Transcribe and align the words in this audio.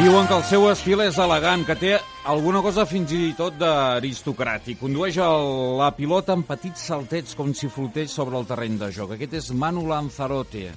Diuen 0.00 0.26
que 0.26 0.32
el 0.32 0.44
seu 0.48 0.62
estil 0.70 1.02
és 1.04 1.18
elegant, 1.20 1.60
que 1.68 1.74
té 1.76 1.90
alguna 2.26 2.60
cosa 2.62 2.84
fins 2.86 3.12
i 3.16 3.32
tot 3.38 3.56
d'aristocràtic. 3.60 4.78
Condueix 4.80 5.16
el, 5.22 5.48
la 5.80 5.90
pilota 5.96 6.34
en 6.36 6.44
petits 6.46 6.84
saltets 6.90 7.34
com 7.38 7.52
si 7.56 7.70
flotés 7.72 8.12
sobre 8.14 8.38
el 8.38 8.46
terreny 8.48 8.78
de 8.80 8.90
joc. 8.94 9.14
Aquest 9.16 9.38
és 9.40 9.50
Manu 9.56 9.86
Lanzarote. 9.88 10.68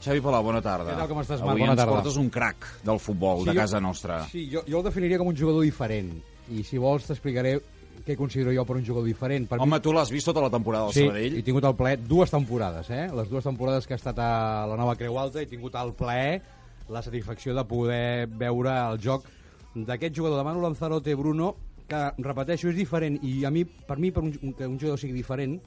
Xavi 0.00 0.22
Palau, 0.24 0.44
bona 0.46 0.62
tarda. 0.64 0.94
Què 0.94 1.00
tal, 1.02 1.10
com 1.10 1.18
estàs, 1.20 1.40
Marc? 1.42 1.50
Avui 1.52 1.60
Bona 1.66 1.74
ens 1.74 1.80
tarda. 1.82 1.96
portes 1.98 2.14
un 2.16 2.30
crac 2.32 2.68
del 2.86 2.98
futbol, 3.02 3.42
de 3.44 3.52
jo- 3.52 3.58
casa 3.58 3.80
nostra. 3.84 4.22
Sí, 4.30 4.46
jo, 4.52 4.62
jo 4.66 4.78
el 4.78 4.86
definiria 4.86 5.18
com 5.20 5.28
un 5.28 5.36
jugador 5.36 5.62
diferent. 5.66 6.14
I 6.50 6.62
si 6.64 6.78
vols 6.80 7.04
t'explicaré 7.06 7.58
què 8.06 8.16
considero 8.16 8.50
jo 8.54 8.64
per 8.64 8.78
un 8.78 8.84
jugador 8.86 9.04
diferent. 9.06 9.44
Per 9.50 9.58
Home, 9.60 9.78
tu 9.84 9.92
l'has 9.92 10.08
vist 10.10 10.24
tota 10.30 10.40
la 10.40 10.48
temporada 10.48 10.86
al 10.88 10.94
sí, 10.96 11.04
Sabadell? 11.04 11.36
he 11.36 11.42
tingut 11.44 11.64
el 11.68 11.76
plaer 11.76 11.98
dues 12.08 12.30
temporades, 12.32 12.88
eh? 12.90 13.10
Les 13.12 13.28
dues 13.28 13.44
temporades 13.44 13.86
que 13.86 13.92
he 13.92 14.00
estat 14.00 14.18
a 14.18 14.66
la 14.66 14.76
nova 14.80 14.96
Creu 14.96 15.18
Alta 15.20 15.42
he 15.42 15.46
tingut 15.46 15.74
el 15.76 15.92
plaer, 15.92 16.40
la 16.88 17.02
satisfacció 17.04 17.52
de 17.54 17.64
poder 17.68 18.26
veure 18.26 18.72
el 18.88 18.98
joc 19.04 19.28
d'aquest 19.74 20.16
jugador 20.16 20.40
de 20.40 20.44
Manu 20.44 20.62
Lanzarote 20.62 21.14
Bruno, 21.14 21.54
que, 21.90 22.00
repeteixo, 22.22 22.70
és 22.70 22.78
diferent 22.78 23.18
i 23.26 23.44
a 23.44 23.50
mi, 23.50 23.64
per 23.64 23.98
mi, 23.98 24.10
per 24.14 24.22
un, 24.24 24.32
que 24.32 24.66
un 24.66 24.78
jugador 24.78 24.98
sigui 24.98 25.16
diferent, 25.16 25.58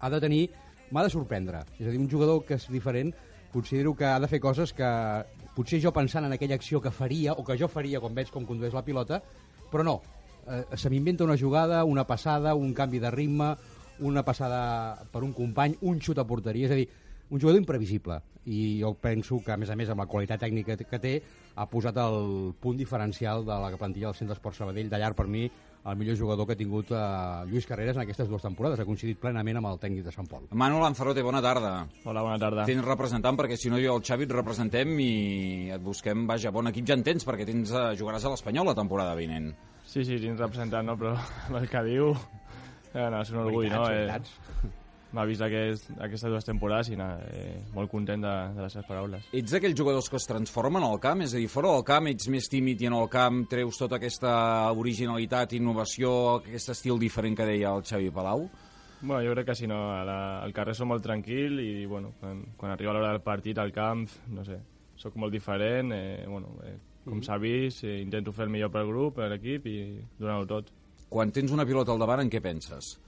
ha 0.00 0.10
de 0.12 0.20
tenir, 0.20 0.44
m'ha 0.90 1.04
de 1.04 1.12
sorprendre. 1.12 1.64
És 1.78 1.86
a 1.86 1.90
dir, 1.90 2.00
un 2.00 2.08
jugador 2.10 2.44
que 2.48 2.56
és 2.56 2.66
diferent, 2.72 3.12
considero 3.52 3.94
que 3.96 4.06
ha 4.06 4.18
de 4.22 4.30
fer 4.30 4.40
coses 4.40 4.72
que 4.76 4.88
potser 5.56 5.80
jo 5.82 5.92
pensant 5.92 6.24
en 6.24 6.32
aquella 6.36 6.56
acció 6.56 6.80
que 6.80 6.92
faria 6.94 7.34
o 7.34 7.44
que 7.44 7.58
jo 7.58 7.68
faria 7.68 8.00
quan 8.00 8.14
veig 8.16 8.30
com 8.32 8.46
condueix 8.46 8.74
la 8.76 8.84
pilota, 8.86 9.20
però 9.70 9.84
no. 9.86 10.00
Eh, 10.46 10.64
se 10.76 10.90
m'inventa 10.90 11.26
una 11.26 11.36
jugada, 11.38 11.84
una 11.84 12.06
passada, 12.06 12.54
un 12.54 12.72
canvi 12.74 12.98
de 13.02 13.10
ritme, 13.10 13.54
una 14.00 14.24
passada 14.24 15.04
per 15.12 15.22
un 15.22 15.34
company, 15.36 15.76
un 15.82 16.00
xut 16.00 16.18
a 16.18 16.24
porteria, 16.24 16.70
és 16.70 16.72
a 16.72 16.78
dir, 16.78 16.88
un 17.30 17.38
jugador 17.38 17.60
imprevisible. 17.60 18.20
I 18.46 18.80
jo 18.80 18.94
penso 18.96 19.40
que, 19.44 19.52
a 19.52 19.58
més 19.60 19.70
a 19.70 19.76
més, 19.76 19.90
amb 19.92 20.00
la 20.00 20.08
qualitat 20.08 20.40
tècnica 20.40 20.76
que 20.78 21.00
té, 21.02 21.16
ha 21.56 21.66
posat 21.68 21.98
el 22.00 22.54
punt 22.60 22.78
diferencial 22.78 23.44
de 23.44 23.58
la 23.60 23.74
plantilla 23.76 24.08
del 24.08 24.16
Centre 24.16 24.38
Esport 24.38 24.56
Sabadell, 24.56 24.88
de 24.88 25.00
llarg 25.00 25.18
per 25.18 25.26
mi, 25.28 25.44
el 25.84 25.96
millor 25.96 26.16
jugador 26.16 26.46
que 26.46 26.52
ha 26.52 26.60
tingut 26.60 26.90
eh, 26.92 27.00
Lluís 27.48 27.66
Carreras 27.68 27.96
en 27.96 28.02
aquestes 28.04 28.28
dues 28.28 28.42
temporades. 28.44 28.80
Ha 28.80 28.88
coincidit 28.88 29.20
plenament 29.20 29.60
amb 29.60 29.70
el 29.70 29.78
tècnic 29.80 30.04
de 30.04 30.12
Sant 30.14 30.28
Pol. 30.28 30.48
Manu 30.52 30.80
Lanzarote, 30.80 31.24
bona 31.24 31.40
tarda. 31.44 31.72
Hola, 32.04 32.24
bona 32.24 32.40
tarda. 32.40 32.66
Tens 32.68 32.84
representant, 32.84 33.38
perquè 33.40 33.56
si 33.60 33.72
no 33.72 33.80
jo 33.80 33.96
el 33.96 34.04
Xavi 34.04 34.28
et 34.28 34.34
representem 34.36 34.92
i 35.00 35.12
et 35.76 35.84
busquem, 35.84 36.26
vaja, 36.28 36.52
bon 36.52 36.68
equip 36.72 36.88
ja 36.88 36.98
en 36.98 37.04
tens, 37.06 37.24
perquè 37.28 37.48
tens, 37.48 37.72
eh, 37.72 37.86
jugaràs 38.00 38.24
a 38.24 38.34
l'Espanyol 38.34 38.72
la 38.72 38.76
temporada 38.76 39.16
vinent. 39.18 39.52
Sí, 39.84 40.04
sí, 40.04 40.20
tinc 40.22 40.38
representant, 40.38 40.86
no? 40.86 40.98
però 41.00 41.16
el 41.60 41.70
que 41.70 41.86
diu 41.88 42.12
eh, 42.12 43.08
no, 43.08 43.22
és 43.22 43.32
un 43.32 43.42
orgull, 43.46 43.72
no? 43.72 43.86
Veritats, 43.88 44.36
Eh, 44.60 44.79
M'ha 45.10 45.24
vist 45.26 45.42
aquest, 45.42 45.88
aquestes 45.98 46.30
dues 46.30 46.46
temporades 46.46 46.92
i 46.92 46.96
na, 46.98 47.08
eh, 47.34 47.58
molt 47.74 47.90
content 47.90 48.22
de, 48.22 48.34
de 48.54 48.62
les 48.62 48.76
seves 48.76 48.86
paraules. 48.86 49.24
Ets 49.34 49.54
d'aquells 49.56 49.78
jugadors 49.78 50.06
que 50.10 50.18
es 50.20 50.26
transformen 50.28 50.86
al 50.86 51.00
camp? 51.02 51.24
És 51.26 51.34
a 51.34 51.40
dir, 51.40 51.48
fora 51.50 51.72
del 51.74 51.82
camp 51.88 52.06
ets 52.12 52.28
més 52.30 52.46
tímid 52.50 52.84
i 52.84 52.86
en 52.86 52.94
el 52.94 53.08
camp 53.10 53.42
treus 53.50 53.80
tota 53.80 53.98
aquesta 53.98 54.32
originalitat, 54.78 55.56
innovació, 55.58 56.12
aquest 56.38 56.76
estil 56.76 57.02
diferent 57.02 57.34
que 57.38 57.48
deia 57.48 57.74
el 57.74 57.82
Xavi 57.82 58.12
Palau? 58.14 58.46
Bueno, 59.00 59.22
jo 59.24 59.34
crec 59.34 59.50
que 59.50 59.56
si 59.56 59.66
no, 59.66 59.80
a 59.96 60.04
la, 60.04 60.20
al 60.44 60.54
carrer 60.54 60.76
som 60.76 60.90
molt 60.92 61.02
tranquil 61.02 61.58
i 61.58 61.86
bueno, 61.90 62.12
quan, 62.20 62.44
quan 62.60 62.74
arriba 62.74 62.94
l'hora 62.94 63.10
del 63.14 63.22
partit 63.24 63.58
al 63.58 63.72
camp, 63.72 64.06
no 64.30 64.44
sé, 64.46 64.60
sóc 65.00 65.16
molt 65.16 65.32
diferent, 65.32 65.90
eh, 65.96 66.24
bueno, 66.28 66.54
eh, 66.68 66.76
com 67.06 67.22
s'ha 67.24 67.40
vist, 67.40 67.82
eh, 67.88 67.98
intento 68.04 68.30
fer 68.36 68.46
el 68.46 68.52
millor 68.54 68.70
pel 68.70 68.86
grup, 68.92 69.16
per 69.16 69.30
l'equip 69.32 69.66
i 69.66 69.78
donar-ho 70.20 70.46
tot. 70.46 70.68
Quan 71.10 71.32
tens 71.32 71.50
una 71.50 71.66
pilota 71.66 71.96
al 71.96 71.98
davant, 71.98 72.20
en 72.22 72.30
què 72.30 72.44
penses? 72.44 72.98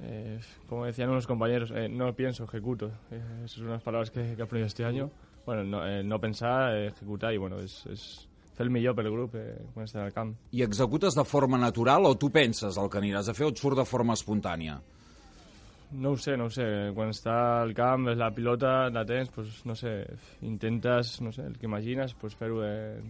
Eh, 0.00 0.40
como 0.68 0.84
decían 0.84 1.10
unos 1.10 1.26
compañeros, 1.26 1.70
eh, 1.74 1.88
no 1.88 2.12
pienso, 2.14 2.44
ejecuto. 2.44 2.90
Eh, 3.10 3.22
esas 3.44 3.58
son 3.58 3.68
unas 3.68 3.82
palabras 3.82 4.10
que, 4.10 4.34
que 4.34 4.40
he 4.40 4.44
aprendido 4.44 4.66
este 4.66 4.84
año. 4.84 5.10
Bueno, 5.46 5.64
no, 5.64 5.86
eh, 5.86 6.02
no 6.02 6.20
pensar, 6.20 6.74
eh, 6.76 6.86
ejecutar 6.88 7.32
i 7.34 7.38
bueno, 7.38 7.58
és, 7.58 7.80
és 7.90 8.02
fer 8.54 8.66
el 8.66 8.70
millor 8.70 8.94
pel 8.94 9.10
grup 9.10 9.34
eh, 9.34 9.56
quan 9.74 9.88
estem 9.88 10.04
al 10.04 10.12
camp. 10.14 10.34
I 10.54 10.62
executes 10.62 11.16
de 11.18 11.24
forma 11.26 11.58
natural 11.58 12.06
o 12.06 12.14
tu 12.14 12.30
penses 12.30 12.78
el 12.78 12.90
que 12.90 13.00
aniràs 13.00 13.30
a 13.30 13.34
fer 13.34 13.48
o 13.48 13.52
et 13.54 13.58
surt 13.58 13.80
de 13.80 13.86
forma 13.88 14.14
espontània? 14.14 14.78
No 15.92 16.14
ho 16.14 16.16
sé, 16.16 16.36
no 16.40 16.46
ho 16.46 16.52
sé. 16.52 16.64
Quan 16.96 17.10
està 17.12 17.34
al 17.60 17.74
camp, 17.76 18.06
la 18.16 18.30
pilota, 18.32 18.88
la 18.88 19.02
tens, 19.04 19.28
pues, 19.34 19.60
no 19.68 19.74
sé, 19.76 20.06
intentes, 20.40 21.18
no 21.20 21.32
sé, 21.32 21.42
el 21.44 21.58
que 21.58 21.66
imagines, 21.66 22.14
pues, 22.14 22.36
fer-ho, 22.38 22.62
eh, 22.64 23.02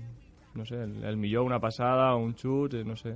no 0.55 0.65
sé, 0.67 0.81
el, 0.83 0.97
el 1.05 1.17
millor, 1.17 1.45
una 1.47 1.61
passada, 1.61 2.15
un 2.17 2.35
xut, 2.35 2.75
eh, 2.75 2.85
no 2.85 2.97
sé. 2.97 3.15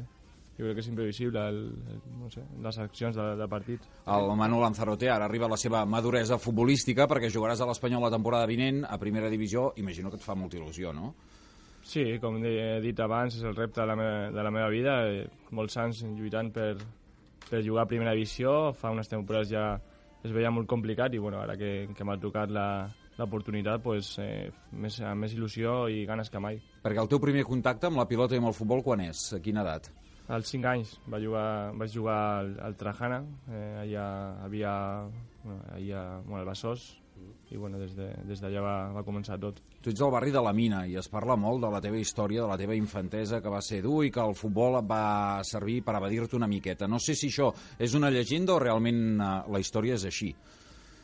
Jo 0.56 0.64
crec 0.64 0.74
que 0.78 0.80
és 0.80 0.88
imprevisible, 0.88 1.40
el, 1.52 1.58
el, 1.92 1.98
no 2.16 2.30
sé, 2.32 2.40
les 2.64 2.78
accions 2.80 3.16
de, 3.16 3.24
de 3.36 3.46
partit. 3.48 3.82
El 4.08 4.30
Manu 4.40 4.60
Lanzarote 4.62 5.10
ara 5.12 5.26
arriba 5.28 5.44
a 5.46 5.52
la 5.52 5.58
seva 5.60 5.82
maduresa 5.84 6.38
futbolística 6.40 7.04
perquè 7.10 7.28
jugaràs 7.28 7.60
a 7.60 7.66
l'Espanyol 7.68 8.06
la 8.06 8.10
temporada 8.14 8.46
vinent 8.48 8.84
a 8.88 8.96
primera 8.98 9.28
divisió. 9.28 9.72
Imagino 9.76 10.08
que 10.10 10.16
et 10.16 10.24
fa 10.24 10.34
molta 10.34 10.56
il·lusió, 10.56 10.94
no? 10.96 11.14
Sí, 11.86 12.16
com 12.18 12.40
he 12.42 12.80
dit 12.82 12.98
abans, 13.04 13.36
és 13.36 13.44
el 13.46 13.54
repte 13.54 13.80
de 13.82 13.86
la 13.86 13.94
meva, 13.94 14.30
de 14.32 14.42
la 14.42 14.50
meva 14.50 14.70
vida. 14.72 14.94
Eh, 15.06 15.26
molts 15.54 15.76
anys 15.78 16.00
lluitant 16.16 16.48
per, 16.50 16.72
per 17.50 17.60
jugar 17.62 17.84
a 17.84 17.90
primera 17.92 18.14
divisió. 18.16 18.72
Fa 18.74 18.90
unes 18.96 19.12
temporades 19.12 19.52
ja 19.52 19.66
es 20.24 20.32
veia 20.34 20.50
molt 20.50 20.66
complicat 20.66 21.12
i 21.14 21.20
bueno, 21.22 21.38
ara 21.44 21.54
que, 21.60 21.86
que 21.94 22.04
m'ha 22.04 22.16
tocat 22.18 22.50
la- 22.50 22.88
l'oportunitat, 23.16 23.80
pues, 23.84 24.10
eh, 24.20 24.50
més, 24.72 24.98
amb 25.00 25.22
més 25.24 25.32
il·lusió 25.36 25.86
i 25.88 26.02
ganes 26.04 26.28
que 26.28 26.40
mai. 26.42 26.58
Perquè 26.82 27.00
el 27.00 27.08
teu 27.08 27.20
primer 27.22 27.44
contacte 27.48 27.86
amb 27.88 27.96
la 28.00 28.08
pilota 28.08 28.34
i 28.34 28.40
amb 28.42 28.50
el 28.50 28.56
futbol 28.56 28.82
quan 28.84 29.00
és? 29.06 29.22
A 29.32 29.40
quina 29.40 29.62
edat? 29.62 29.86
Als 30.28 30.50
5 30.50 30.66
anys 30.66 30.96
va 31.06 31.20
jugar, 31.22 31.48
vaig 31.78 31.92
jugar 31.94 32.20
al, 32.40 32.54
al 32.66 32.74
Trajana, 32.78 33.20
eh, 33.46 33.82
allà 33.84 34.06
havia, 34.42 34.72
bueno, 35.44 35.60
allà, 35.76 36.06
bueno, 36.24 36.40
al 36.40 36.48
Besòs, 36.48 36.86
i 37.50 37.56
bueno, 37.56 37.78
des 37.78 37.94
d'allà 37.94 38.24
de, 38.26 38.34
des 38.34 38.42
va, 38.42 38.74
va 38.90 39.04
començar 39.06 39.38
tot. 39.38 39.60
Tu 39.82 39.92
ets 39.92 40.00
del 40.00 40.10
barri 40.10 40.32
de 40.34 40.42
la 40.42 40.52
Mina 40.52 40.82
i 40.90 40.96
es 40.98 41.06
parla 41.08 41.36
molt 41.38 41.62
de 41.62 41.70
la 41.70 41.80
teva 41.80 42.00
història, 42.00 42.42
de 42.42 42.50
la 42.50 42.58
teva 42.58 42.74
infantesa, 42.74 43.40
que 43.40 43.52
va 43.52 43.62
ser 43.62 43.80
dur 43.84 44.02
i 44.04 44.10
que 44.10 44.24
el 44.24 44.34
futbol 44.34 44.80
et 44.80 44.88
va 44.90 45.44
servir 45.46 45.78
per 45.86 45.94
evadir-te 46.00 46.36
una 46.36 46.50
miqueta. 46.50 46.90
No 46.90 46.98
sé 46.98 47.14
si 47.14 47.30
això 47.30 47.52
és 47.78 47.94
una 47.94 48.10
llegenda 48.10 48.56
o 48.56 48.62
realment 48.62 49.20
eh, 49.20 49.32
la 49.54 49.62
història 49.62 49.94
és 49.94 50.08
així. 50.10 50.32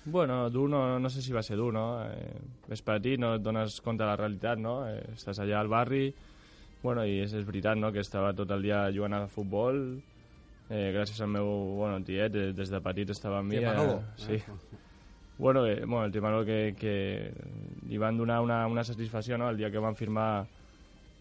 Bueno, 0.04 0.48
dur 0.50 0.66
no, 0.68 0.98
no 0.98 1.10
sé 1.14 1.22
si 1.22 1.30
va 1.30 1.44
ser 1.46 1.56
dur, 1.56 1.70
no? 1.72 1.86
Eh, 2.02 2.74
és 2.74 2.82
petit, 2.82 3.20
no 3.22 3.36
et 3.36 3.42
dones 3.42 3.78
compte 3.80 4.02
de 4.02 4.10
la 4.10 4.18
realitat, 4.18 4.58
no? 4.58 4.80
Eh, 4.88 5.14
estàs 5.14 5.38
allà 5.44 5.60
al 5.60 5.70
barri, 5.70 6.08
bueno, 6.82 7.04
i 7.06 7.20
és, 7.22 7.32
és 7.32 7.44
veritat, 7.46 7.78
no?, 7.78 7.92
que 7.92 8.02
estava 8.02 8.32
tot 8.34 8.50
el 8.50 8.62
dia 8.62 8.84
jugant 8.94 9.14
a 9.14 9.26
futbol, 9.30 10.00
eh, 10.68 10.88
gràcies 10.94 11.20
al 11.22 11.30
meu, 11.30 11.48
bueno, 11.78 12.00
tiet, 12.04 12.32
des, 12.34 12.56
des 12.56 12.72
de 12.72 12.80
petit 12.82 13.10
estava 13.14 13.38
amb 13.38 13.52
mi. 13.52 13.58
Tio 13.58 13.68
Manolo. 13.68 14.00
Eh, 14.00 14.24
sí. 14.26 14.42
Bueno, 15.38 15.66
eh, 15.66 15.80
bueno, 15.84 16.04
el 16.04 16.12
tio 16.12 16.22
Manolo 16.22 16.44
que, 16.44 16.74
que 16.78 17.32
li 17.88 17.98
van 17.98 18.18
donar 18.18 18.40
una, 18.42 18.66
una 18.66 18.84
satisfacció, 18.84 19.38
no?, 19.38 19.50
el 19.50 19.56
dia 19.56 19.70
que 19.70 19.78
van 19.78 19.96
firmar 19.96 20.46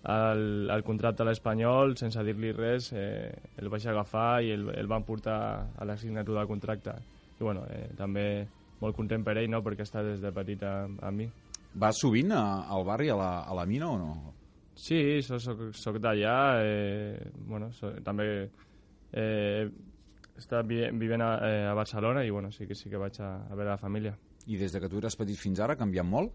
el, 0.03 0.69
el 0.69 0.83
contracte 0.83 1.21
a 1.21 1.29
l'Espanyol, 1.29 1.95
sense 1.97 2.23
dir-li 2.25 2.51
res, 2.57 2.91
eh, 2.97 3.29
el 3.61 3.69
vaig 3.69 3.85
agafar 3.87 4.41
i 4.41 4.51
el, 4.55 4.67
el 4.73 4.89
van 4.89 5.05
portar 5.05 5.37
a 5.77 5.85
la 5.85 5.97
signatura 5.97 6.41
del 6.41 6.49
contracte. 6.49 6.97
I 7.39 7.43
bueno, 7.43 7.65
eh, 7.69 7.87
també 7.97 8.47
molt 8.81 8.97
content 8.97 9.23
per 9.23 9.37
ell, 9.37 9.49
no?, 9.49 9.61
perquè 9.61 9.85
està 9.85 10.01
des 10.05 10.21
de 10.21 10.33
petit 10.33 10.61
amb, 10.65 11.01
amb 11.05 11.21
mi. 11.21 11.29
Vas 11.77 12.01
sovint 12.01 12.33
a, 12.33 12.43
al 12.67 12.83
barri, 12.83 13.09
a 13.13 13.15
la, 13.15 13.31
a 13.45 13.55
la 13.55 13.65
mina 13.69 13.89
o 13.93 13.97
no? 13.97 14.13
Sí, 14.75 15.21
soc, 15.21 15.41
soc, 15.43 15.63
soc 15.75 15.97
d'allà, 16.01 16.35
eh, 16.63 17.31
bueno, 17.47 17.71
so, 17.75 17.91
també 18.03 18.27
eh, 19.11 19.67
estat 20.37 20.65
vi 20.65 20.81
vivint 20.97 21.21
a, 21.21 21.31
eh, 21.45 21.65
a 21.69 21.73
Barcelona 21.77 22.23
i 22.25 22.31
bueno, 22.31 22.51
sí 22.51 22.67
que 22.67 22.75
sí 22.75 22.89
que 22.89 22.97
vaig 22.97 23.19
a, 23.21 23.33
a 23.49 23.55
veure 23.55 23.73
la 23.73 23.81
família. 23.81 24.15
I 24.47 24.57
des 24.57 24.71
de 24.73 24.81
que 24.81 24.89
tu 24.89 24.97
eres 24.97 25.17
petit 25.19 25.37
fins 25.37 25.59
ara 25.59 25.75
ha 25.75 25.79
canviat 25.79 26.07
molt? 26.07 26.33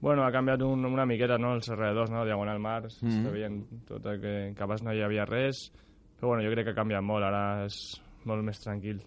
Bueno, 0.00 0.24
ha 0.24 0.32
canviat 0.32 0.62
un, 0.62 0.84
una 0.84 1.06
miqueta, 1.08 1.38
no?, 1.40 1.54
els 1.56 1.68
alrededors, 1.72 2.10
no?, 2.12 2.24
Diagonal 2.24 2.58
Mar, 2.60 2.84
mm. 2.84 3.08
-hmm. 3.08 3.32
veient 3.32 3.84
tot 3.88 4.06
el 4.06 4.20
que, 4.20 4.54
que 4.56 4.62
abans 4.62 4.82
no 4.82 4.92
hi 4.92 5.02
havia 5.02 5.24
res, 5.24 5.72
però 6.18 6.28
bueno, 6.28 6.42
jo 6.44 6.52
crec 6.52 6.66
que 6.66 6.72
ha 6.72 6.82
canviat 6.82 7.02
molt, 7.02 7.24
ara 7.24 7.64
és 7.64 8.00
molt 8.24 8.44
més 8.44 8.60
tranquil. 8.60 9.02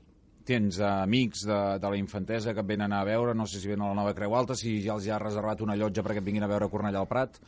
Tens 0.45 0.79
eh, 0.79 0.85
amics 0.85 1.45
de, 1.45 1.79
de 1.79 1.89
la 1.89 1.97
infantesa 1.97 2.53
que 2.53 2.61
et 2.61 2.67
venen 2.67 2.91
a 2.93 3.03
veure, 3.03 3.35
no 3.35 3.45
sé 3.45 3.59
si 3.59 3.67
venen 3.67 3.85
a 3.85 3.89
la 3.89 4.01
Nova 4.01 4.13
Creu 4.13 4.35
Alta, 4.35 4.55
si 4.55 4.81
ja 4.81 4.93
els 4.93 5.05
hi 5.05 5.11
ha 5.11 5.19
reservat 5.19 5.61
una 5.61 5.75
llotja 5.75 6.01
perquè 6.01 6.17
et 6.17 6.25
vinguin 6.25 6.43
a 6.43 6.47
veure 6.47 6.65
a 6.65 6.69
Cornellà 6.69 6.99
al 6.99 7.07
Prat. 7.07 7.39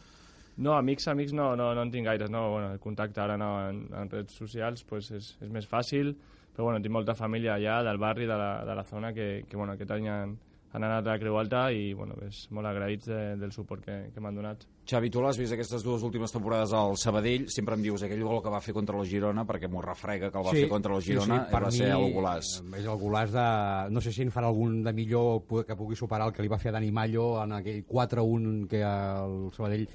No, 0.61 0.75
amics, 0.77 1.07
amics 1.09 1.33
no, 1.33 1.55
no, 1.57 1.71
no 1.73 1.81
en 1.87 1.91
tinc 1.93 2.05
gaires, 2.05 2.29
no, 2.29 2.43
bueno, 2.53 2.71
el 2.75 2.79
contacte 2.83 3.21
ara 3.23 3.37
no, 3.39 3.49
en, 3.69 3.87
en 3.97 4.09
redes 4.11 4.35
socials 4.37 4.83
pues 4.85 5.09
és, 5.17 5.31
és 5.41 5.49
més 5.49 5.65
fàcil, 5.67 6.13
però 6.53 6.67
bueno, 6.69 6.81
tinc 6.83 6.93
molta 6.93 7.15
família 7.17 7.55
allà 7.57 7.79
del 7.87 7.97
barri, 7.97 8.27
de 8.29 8.37
la, 8.37 8.53
de 8.67 8.75
la 8.77 8.83
zona, 8.85 9.09
que, 9.15 9.43
que 9.49 9.57
bueno, 9.57 9.73
aquest 9.73 9.91
any 9.95 10.05
han, 10.11 10.35
han 10.71 10.83
anat 10.85 11.07
a 11.07 11.15
la 11.15 11.19
Creu 11.19 11.39
Alta 11.39 11.63
i 11.73 11.93
bueno, 11.97 12.13
és 12.27 12.43
molt 12.53 12.69
agraïts 12.69 13.09
de, 13.09 13.17
del 13.41 13.51
suport 13.55 13.81
que, 13.87 13.95
que 14.13 14.21
m'han 14.23 14.37
donat. 14.37 14.67
Xavi, 14.91 15.09
tu 15.13 15.21
l'has 15.23 15.39
vist 15.39 15.55
aquestes 15.55 15.81
dues 15.85 16.03
últimes 16.05 16.31
temporades 16.35 16.71
al 16.77 16.93
Sabadell, 16.99 17.47
sempre 17.51 17.75
em 17.79 17.81
dius 17.87 18.03
aquell 18.05 18.21
gol 18.27 18.43
que 18.45 18.53
va 18.53 18.61
fer 18.61 18.75
contra 18.77 18.99
el 18.99 19.07
Girona, 19.09 19.43
perquè 19.49 19.69
m'ho 19.71 19.81
refrega 19.83 20.29
que 20.29 20.37
el 20.43 20.45
va 20.47 20.53
fer 20.55 20.67
contra 20.69 20.93
el 20.95 21.01
Girona, 21.05 21.41
per 21.49 21.63
va 21.65 21.71
mi, 21.73 21.79
ser 21.81 21.89
el 21.95 22.05
golàs. 22.13 22.53
eh, 22.61 22.77
És 22.83 22.85
el 22.85 23.01
golàs 23.01 23.33
de... 23.33 23.47
No 23.95 24.03
sé 24.05 24.13
si 24.13 24.21
en 24.27 24.31
farà 24.35 24.51
algun 24.51 24.81
de 24.85 24.93
millor 24.93 25.41
que 25.65 25.75
pugui 25.79 25.97
superar 25.99 26.29
el 26.29 26.35
que 26.37 26.45
li 26.45 26.51
va 26.51 26.59
fer 26.61 26.69
a 26.73 26.77
Dani 26.77 26.91
Mallo 26.91 27.31
en 27.43 27.57
aquell 27.57 27.81
4-1 27.87 28.67
que 28.71 28.83
el 28.85 29.51
Sabadell 29.57 29.87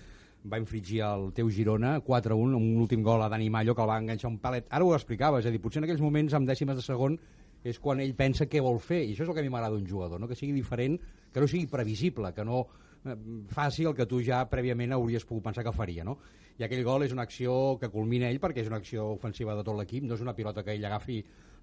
va 0.50 0.60
infringir 0.62 1.00
el 1.06 1.30
teu 1.36 1.50
Girona, 1.52 1.96
4-1, 2.06 2.54
amb 2.54 2.62
un 2.62 2.82
últim 2.84 3.02
gol 3.06 3.22
a 3.22 3.28
Dani 3.32 3.48
Mallo 3.50 3.74
que 3.74 3.82
el 3.84 3.90
va 3.90 3.98
enganxar 4.02 4.30
un 4.30 4.38
palet. 4.42 4.68
Ara 4.70 4.86
ho 4.86 4.94
explicava, 4.94 5.40
és 5.42 5.48
a 5.48 5.52
dir, 5.54 5.60
potser 5.62 5.82
en 5.82 5.88
aquells 5.88 6.04
moments, 6.04 6.34
amb 6.38 6.48
dècimes 6.48 6.78
de 6.78 6.84
segon, 6.84 7.18
és 7.66 7.78
quan 7.82 8.00
ell 8.02 8.14
pensa 8.14 8.46
què 8.46 8.62
vol 8.62 8.78
fer, 8.82 9.02
i 9.04 9.12
això 9.12 9.24
és 9.24 9.30
el 9.30 9.34
que 9.34 9.42
a 9.42 9.46
mi 9.46 9.52
m'agrada 9.52 9.74
d'un 9.74 9.86
jugador, 9.88 10.20
no? 10.22 10.28
que 10.30 10.38
sigui 10.38 10.54
diferent, 10.54 10.98
que 11.32 11.42
no 11.42 11.48
sigui 11.50 11.66
previsible, 11.70 12.32
que 12.34 12.44
no 12.46 12.62
eh, 12.62 13.16
faci 13.52 13.86
el 13.88 13.96
que 13.98 14.06
tu 14.06 14.22
ja 14.22 14.44
prèviament 14.50 14.94
hauries 14.94 15.26
pogut 15.26 15.48
pensar 15.48 15.66
que 15.66 15.74
faria, 15.74 16.06
no? 16.06 16.18
I 16.56 16.64
aquell 16.64 16.84
gol 16.86 17.04
és 17.04 17.12
una 17.12 17.26
acció 17.28 17.76
que 17.80 17.90
culmina 17.92 18.30
ell 18.32 18.38
perquè 18.40 18.62
és 18.62 18.70
una 18.70 18.78
acció 18.80 19.10
ofensiva 19.12 19.54
de 19.58 19.64
tot 19.64 19.76
l'equip, 19.76 20.06
no 20.08 20.16
és 20.16 20.22
una 20.24 20.32
pilota 20.36 20.62
que 20.64 20.72
ell 20.72 20.86
agafi 20.88 21.18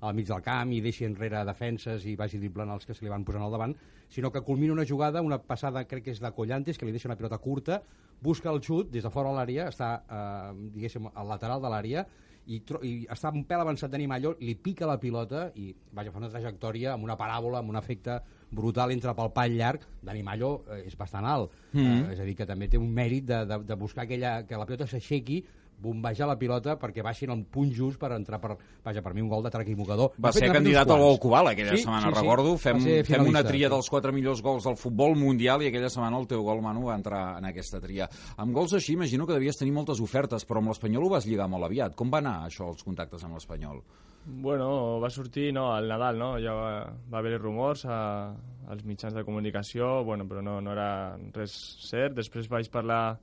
al 0.06 0.14
mig 0.14 0.28
del 0.28 0.44
camp 0.46 0.74
i 0.76 0.82
deixi 0.86 1.08
enrere 1.08 1.42
defenses 1.48 2.06
i 2.06 2.14
vagi 2.20 2.38
driblant 2.38 2.70
els 2.76 2.86
que 2.86 2.94
se 2.94 3.06
li 3.06 3.10
van 3.10 3.24
posant 3.26 3.46
al 3.46 3.56
davant, 3.56 3.74
sinó 4.12 4.30
que 4.32 4.44
culmina 4.46 4.76
una 4.76 4.86
jugada, 4.86 5.24
una 5.26 5.40
passada, 5.42 5.86
crec 5.90 6.06
que 6.06 6.14
és 6.14 6.22
de 6.22 6.32
Collantes, 6.36 6.78
que 6.78 6.86
li 6.86 6.94
deixa 6.94 7.10
una 7.10 7.18
pilota 7.18 7.40
curta, 7.42 7.80
busca 8.22 8.52
el 8.52 8.62
xut 8.62 8.92
des 8.92 9.08
de 9.08 9.10
fora 9.10 9.32
de 9.32 9.40
l'àrea, 9.40 9.70
està, 9.72 9.90
eh, 10.04 10.70
diguéssim, 10.76 11.10
al 11.10 11.32
lateral 11.32 11.64
de 11.64 11.72
l'àrea, 11.74 12.06
i, 12.46 12.60
i 12.60 12.94
està 13.10 13.32
un 13.32 13.46
pèl 13.48 13.64
avançat 13.64 13.92
Dani 13.92 14.06
Mallo, 14.12 14.36
li 14.44 14.54
pica 14.60 14.86
la 14.86 15.00
pilota 15.00 15.48
i 15.56 15.72
vaja, 15.96 16.12
fa 16.12 16.20
una 16.22 16.30
trajectòria 16.30 16.94
amb 16.94 17.08
una 17.08 17.18
paràbola, 17.18 17.64
amb 17.64 17.72
un 17.72 17.80
efecte 17.80 18.20
brutal 18.56 18.94
entre 18.94 19.14
pel 19.18 19.32
pal 19.36 19.58
llarg. 19.58 19.84
Dani 20.04 20.24
Mallo 20.24 20.54
eh, 20.70 20.84
és 20.88 20.96
bastant 21.00 21.26
alt, 21.26 21.52
mm 21.72 21.82
-hmm. 21.82 22.06
eh, 22.10 22.14
és 22.14 22.20
a 22.20 22.24
dir, 22.24 22.36
que 22.36 22.46
també 22.46 22.68
té 22.68 22.78
un 22.78 22.90
mèrit 22.90 23.26
de, 23.26 23.46
de, 23.46 23.60
de 23.64 23.76
buscar 23.76 24.04
aquella, 24.04 24.46
que 24.46 24.58
la 24.58 24.66
pilota 24.66 24.88
s'aixequi 24.88 25.44
bombejar 25.84 26.30
la 26.30 26.38
pilota 26.40 26.78
perquè 26.80 27.04
baixin 27.06 27.34
al 27.34 27.44
punt 27.52 27.74
just 27.76 28.00
per 28.00 28.14
entrar 28.16 28.40
per... 28.42 28.56
Vaja, 28.84 29.04
per 29.04 29.14
mi 29.14 29.24
un 29.24 29.30
gol 29.32 29.44
de 29.44 29.52
equivocador. 29.62 30.14
Va 30.18 30.32
De 30.32 30.40
fet, 30.40 30.48
ser 30.48 30.54
candidat 30.56 30.90
al 30.90 31.04
gol 31.04 31.20
Cubal 31.20 31.52
aquella 31.52 31.76
Sí, 31.76 31.84
setmana, 31.84 32.08
sí, 32.08 32.14
sí. 32.14 32.20
recordo. 32.22 32.54
Va 32.56 32.64
Fem, 32.64 32.80
fem 33.08 33.28
una 33.28 33.44
tria 33.44 33.70
dels 33.72 33.90
quatre 33.92 34.14
millors 34.16 34.42
gols 34.42 34.64
del 34.70 34.78
futbol 34.80 35.18
mundial 35.20 35.62
i 35.64 35.70
aquella 35.72 35.92
setmana 35.92 36.20
el 36.22 36.30
teu 36.32 36.44
gol, 36.46 36.62
Manu, 36.64 36.88
va 36.90 36.96
entrar 37.00 37.26
en 37.38 37.50
aquesta 37.52 37.82
tria. 37.84 38.08
Amb 38.38 38.56
gols 38.56 38.74
així, 38.80 38.96
imagino 38.98 39.28
que 39.28 39.36
devies 39.38 39.60
tenir 39.60 39.76
moltes 39.76 40.02
ofertes, 40.04 40.48
però 40.48 40.64
amb 40.64 40.72
l'Espanyol 40.74 41.06
ho 41.08 41.14
vas 41.18 41.28
lligar 41.28 41.50
molt 41.52 41.68
aviat. 41.68 41.96
Com 42.00 42.12
va 42.14 42.24
anar 42.24 42.40
això, 42.48 42.72
els 42.72 42.84
contactes 42.84 43.24
amb 43.24 43.38
l'Espanyol? 43.40 43.84
Bueno, 44.26 45.00
va 45.04 45.10
sortir 45.12 45.52
no, 45.52 45.74
al 45.76 45.88
Nadal, 45.92 46.18
no? 46.18 46.30
Ja 46.40 46.54
va, 46.56 46.70
va 47.12 47.20
haver 47.20 47.36
rumors 47.42 47.84
a, 47.86 48.32
als 48.72 48.86
mitjans 48.88 49.14
de 49.18 49.26
comunicació, 49.28 50.04
bueno, 50.08 50.24
però 50.30 50.42
no, 50.42 50.62
no 50.64 50.72
era 50.72 51.18
res 51.36 51.52
cert. 51.84 52.16
Després 52.16 52.48
vaig 52.52 52.70
parlar 52.72 53.18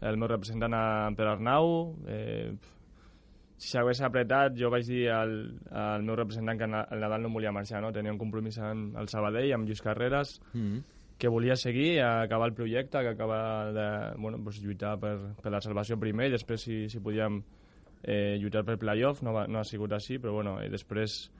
el 0.00 0.16
meu 0.20 0.28
representant 0.28 0.74
a 0.76 1.10
Pere 1.16 1.30
Arnau. 1.32 1.94
Eh, 2.06 2.52
si 3.56 3.70
s'hagués 3.72 4.02
apretat, 4.04 4.52
jo 4.58 4.68
vaig 4.68 4.84
dir 4.84 5.06
al, 5.14 5.30
al 5.72 6.02
meu 6.04 6.16
representant 6.18 6.58
que 6.60 6.66
el 6.68 7.00
Nadal 7.00 7.22
no 7.24 7.30
volia 7.32 7.52
marxar, 7.56 7.80
no? 7.80 7.92
Tenia 7.92 8.12
un 8.12 8.18
compromís 8.20 8.58
amb 8.60 8.98
el 9.00 9.08
Sabadell, 9.08 9.54
amb 9.56 9.64
Lluís 9.68 9.80
Carreras, 9.82 10.40
Mm. 10.52 10.82
que 11.16 11.28
volia 11.28 11.56
seguir, 11.56 12.02
a 12.02 12.20
acabar 12.22 12.50
el 12.50 12.54
projecte, 12.54 13.00
que 13.00 13.08
acabar 13.08 13.72
de 13.72 14.20
bueno, 14.20 14.36
pues, 14.44 14.60
lluitar 14.60 14.98
per, 15.00 15.16
per 15.40 15.50
la 15.50 15.62
salvació 15.64 15.96
primer 15.98 16.26
i 16.28 16.34
després 16.34 16.60
si, 16.60 16.90
si 16.92 17.00
podíem 17.00 17.38
eh, 18.02 18.36
lluitar 18.38 18.66
per 18.66 18.76
playoff, 18.76 19.22
no, 19.22 19.32
va, 19.32 19.46
no 19.48 19.60
ha 19.60 19.64
sigut 19.64 19.92
així, 19.96 20.18
però 20.18 20.34
bueno, 20.34 20.58
i 20.62 20.68
després 20.68 21.30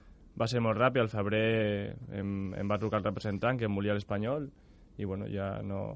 va 0.41 0.49
ser 0.49 0.63
molt 0.65 0.81
ràpid, 0.81 1.03
al 1.03 1.13
febrer 1.13 1.95
em, 2.17 2.55
em 2.57 2.73
va 2.73 2.79
trucar 2.81 3.03
el 3.03 3.05
representant 3.05 3.61
que 3.61 3.69
em 3.69 3.77
volia 3.77 3.93
l'Espanyol 3.93 4.49
i 4.99 5.05
bueno, 5.05 5.27
ja 5.29 5.57
no... 5.63 5.89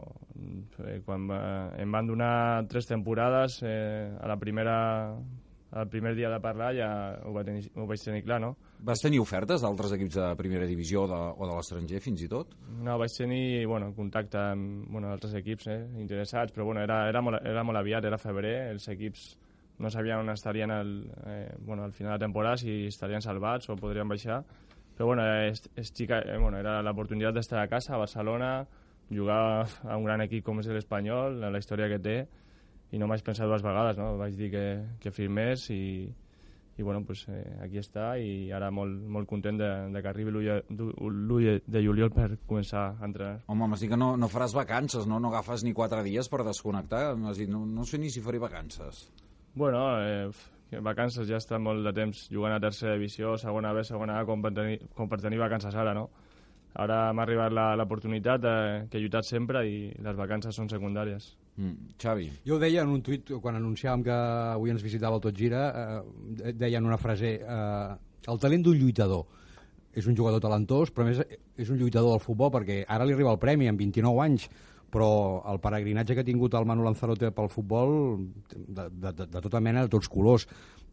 Eh, 0.86 1.00
quan 1.04 1.28
va, 1.28 1.40
em 1.80 1.92
van 1.92 2.08
donar 2.08 2.32
tres 2.68 2.88
temporades, 2.88 3.60
eh, 3.62 4.10
a 4.20 4.28
la 4.28 4.36
primera 4.40 4.76
el 5.70 5.88
primer 5.88 6.14
dia 6.16 6.28
de 6.30 6.40
parlar 6.42 6.72
ja 6.74 6.88
ho, 7.22 7.32
va 7.32 7.44
tenir, 7.46 7.68
ho 7.78 7.86
vaig 7.86 8.02
tenir 8.02 8.24
clar, 8.24 8.40
no? 8.42 8.54
Vas 8.86 9.02
tenir 9.02 9.20
ofertes 9.22 9.62
d'altres 9.62 9.92
equips 9.94 10.16
de 10.18 10.30
primera 10.38 10.66
divisió 10.66 11.04
de, 11.06 11.18
o 11.30 11.46
de 11.46 11.52
l'estranger, 11.54 12.00
fins 12.02 12.24
i 12.26 12.30
tot? 12.30 12.56
No, 12.80 12.96
vaig 12.98 13.14
tenir 13.14 13.66
bueno, 13.70 13.92
contacte 13.94 14.40
amb 14.40 14.88
bueno, 14.90 15.12
altres 15.14 15.36
equips 15.38 15.70
eh, 15.70 15.78
interessats, 16.02 16.54
però 16.56 16.66
bueno, 16.66 16.82
era, 16.82 17.04
era, 17.08 17.22
molt, 17.22 17.44
era 17.46 17.62
molt 17.66 17.78
aviat, 17.78 18.08
era 18.10 18.18
febrer, 18.18 18.56
els 18.72 18.88
equips 18.90 19.28
no 19.80 19.88
sabien 19.88 20.20
on 20.20 20.34
estarien 20.34 20.70
al, 20.74 20.90
eh, 21.26 21.54
bueno, 21.60 21.84
al 21.84 21.92
final 21.92 22.18
de 22.18 22.26
temporada, 22.26 22.58
si 22.58 22.86
estarien 22.90 23.22
salvats 23.22 23.70
o 23.70 23.78
podrien 23.80 24.10
baixar, 24.10 24.42
però 24.96 25.06
bueno, 25.06 25.24
est, 25.46 25.70
estic, 25.80 26.10
eh, 26.18 26.36
bueno 26.36 26.58
era 26.58 26.80
l'oportunitat 26.82 27.38
d'estar 27.38 27.62
a 27.62 27.70
casa, 27.70 27.94
a 27.94 28.02
Barcelona, 28.02 28.66
jugar 29.10 29.66
a 29.66 29.96
un 29.96 30.06
gran 30.06 30.22
equip 30.24 30.44
com 30.46 30.60
és 30.62 30.70
l'Espanyol, 30.70 31.40
la 31.42 31.58
història 31.58 31.90
que 31.90 32.00
té, 32.02 32.16
i 32.90 32.98
no 32.98 33.06
m'haig 33.06 33.22
pensat 33.26 33.46
dues 33.46 33.62
vegades, 33.62 33.98
no? 33.98 34.16
vaig 34.18 34.34
dir 34.38 34.50
que, 34.50 34.64
que 35.02 35.12
firmés 35.14 35.68
i, 35.70 36.08
i 36.80 36.82
bueno, 36.82 37.04
pues, 37.04 37.26
eh, 37.28 37.44
aquí 37.62 37.78
està 37.78 38.14
i 38.18 38.50
ara 38.56 38.70
molt, 38.74 39.02
molt 39.14 39.28
content 39.30 39.58
de, 39.60 39.68
de 39.94 40.02
que 40.02 40.10
arribi 40.10 40.32
l'1 40.32 41.58
de 41.66 41.82
juliol 41.84 42.10
per 42.14 42.30
començar 42.48 42.86
a 42.96 43.06
entrenar. 43.06 43.42
Home, 43.52 43.68
m'has 43.68 43.84
dit 43.84 43.92
que 43.92 43.98
no, 44.00 44.14
no 44.16 44.30
faràs 44.32 44.56
vacances, 44.56 45.06
no? 45.10 45.20
No 45.20 45.28
agafes 45.30 45.66
ni 45.66 45.74
quatre 45.76 46.02
dies 46.06 46.30
per 46.32 46.40
desconnectar. 46.46 47.02
M'has 47.20 47.42
dit, 47.42 47.50
no, 47.52 47.66
no 47.66 47.84
sé 47.84 48.00
ni 48.00 48.10
si 48.10 48.24
faré 48.24 48.40
vacances. 48.42 49.04
Bueno, 49.54 49.84
eh, 50.00 50.80
vacances 50.80 51.28
ja 51.28 51.38
està 51.42 51.60
molt 51.60 51.84
de 51.86 51.92
temps 51.94 52.26
jugant 52.32 52.56
a 52.56 52.62
tercera 52.62 52.96
divisió, 52.96 53.36
segona 53.38 53.74
B, 53.76 53.84
segona 53.84 54.20
A, 54.20 54.24
com 54.26 54.42
per 54.42 54.54
tenir, 54.56 54.80
com 54.96 55.10
per 55.10 55.20
tenir 55.20 55.42
vacances 55.42 55.76
ara, 55.76 55.94
no? 55.94 56.08
Ara 56.74 57.12
m'ha 57.12 57.22
arribat 57.24 57.52
la- 57.52 57.74
l'oportunitat 57.76 58.44
eh, 58.44 58.86
que 58.90 58.98
he 58.98 59.00
lluitat 59.02 59.24
sempre 59.26 59.64
i 59.66 59.90
les 59.98 60.16
vacances 60.16 60.54
són 60.54 60.68
secundàries. 60.70 61.32
Mm. 61.56 61.96
Xavi, 61.98 62.30
Jo 62.46 62.56
ho 62.56 62.58
deia 62.62 62.82
en 62.82 62.88
un 62.88 63.02
tuit, 63.02 63.32
quan 63.42 63.56
anunciàvem 63.58 64.04
que 64.06 64.12
avui 64.54 64.70
ens 64.70 64.82
visitava 64.82 65.16
el 65.16 65.20
Tot 65.24 65.34
Gira, 65.36 65.64
eh, 66.44 66.52
deien 66.52 66.86
una 66.86 66.96
frase, 66.96 67.40
eh, 67.42 67.96
el 68.30 68.38
talent 68.38 68.62
d'un 68.62 68.78
lluitador 68.78 69.26
és 69.92 70.06
un 70.06 70.14
jugador 70.16 70.40
talentós, 70.40 70.92
però 70.94 71.02
a 71.02 71.10
més 71.10 71.18
és 71.58 71.68
un 71.70 71.76
lluitador 71.76 72.10
del 72.14 72.20
futbol, 72.22 72.50
perquè 72.54 72.84
ara 72.86 73.04
li 73.04 73.12
arriba 73.12 73.32
el 73.32 73.38
premi 73.42 73.66
amb 73.68 73.78
29 73.80 74.22
anys, 74.22 74.48
però 74.90 75.42
el 75.50 75.58
peregrinatge 75.62 76.14
que 76.14 76.20
ha 76.20 76.24
tingut 76.26 76.54
el 76.54 76.64
Manu 76.66 76.82
Lanzarote 76.84 77.30
pel 77.32 77.48
futbol, 77.48 78.28
de, 78.54 78.88
de, 78.90 79.12
de, 79.12 79.26
de 79.26 79.40
tota 79.42 79.60
mena, 79.60 79.82
de 79.82 79.88
tots 79.88 80.08
colors, 80.08 80.46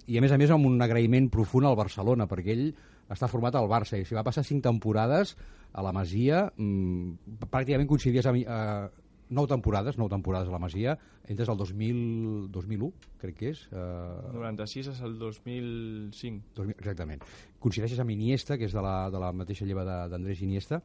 i 0.07 0.17
a 0.17 0.23
més 0.23 0.31
a 0.31 0.37
més 0.39 0.51
amb 0.53 0.67
un 0.67 0.79
agraïment 0.83 1.27
profund 1.33 1.67
al 1.67 1.77
Barcelona, 1.79 2.27
perquè 2.31 2.53
ell 2.55 2.69
està 3.11 3.29
format 3.31 3.55
al 3.55 3.69
Barça, 3.71 3.99
i 3.99 4.05
si 4.07 4.15
va 4.15 4.25
passar 4.27 4.43
cinc 4.47 4.63
temporades 4.65 5.35
a 5.73 5.83
la 5.83 5.93
Masia, 5.95 6.47
mmm, 6.55 7.43
pràcticament 7.47 7.89
coincidies 7.89 8.27
amb... 8.29 8.43
Eh, 8.43 9.05
nou 9.27 9.43
temporades, 9.43 9.97
nou 9.99 10.07
temporades 10.07 10.47
a 10.47 10.53
la 10.53 10.59
Masia, 10.63 10.93
entres 11.27 11.49
el 11.51 11.57
2000, 11.59 12.47
2001, 12.55 12.87
crec 13.19 13.35
que 13.35 13.49
és. 13.51 13.65
Eh, 13.75 14.29
96 14.31 14.87
és 14.93 15.01
el 15.03 15.17
2005. 15.19 16.53
2000, 16.55 16.77
exactament. 16.79 17.25
Coincideixes 17.59 17.99
amb 17.99 18.15
Iniesta, 18.15 18.55
que 18.55 18.69
és 18.69 18.75
de 18.75 18.83
la, 18.83 18.95
de 19.11 19.19
la 19.19 19.33
mateixa 19.35 19.67
lleva 19.67 19.83
d'Andrés 19.83 20.43
Iniesta, 20.47 20.79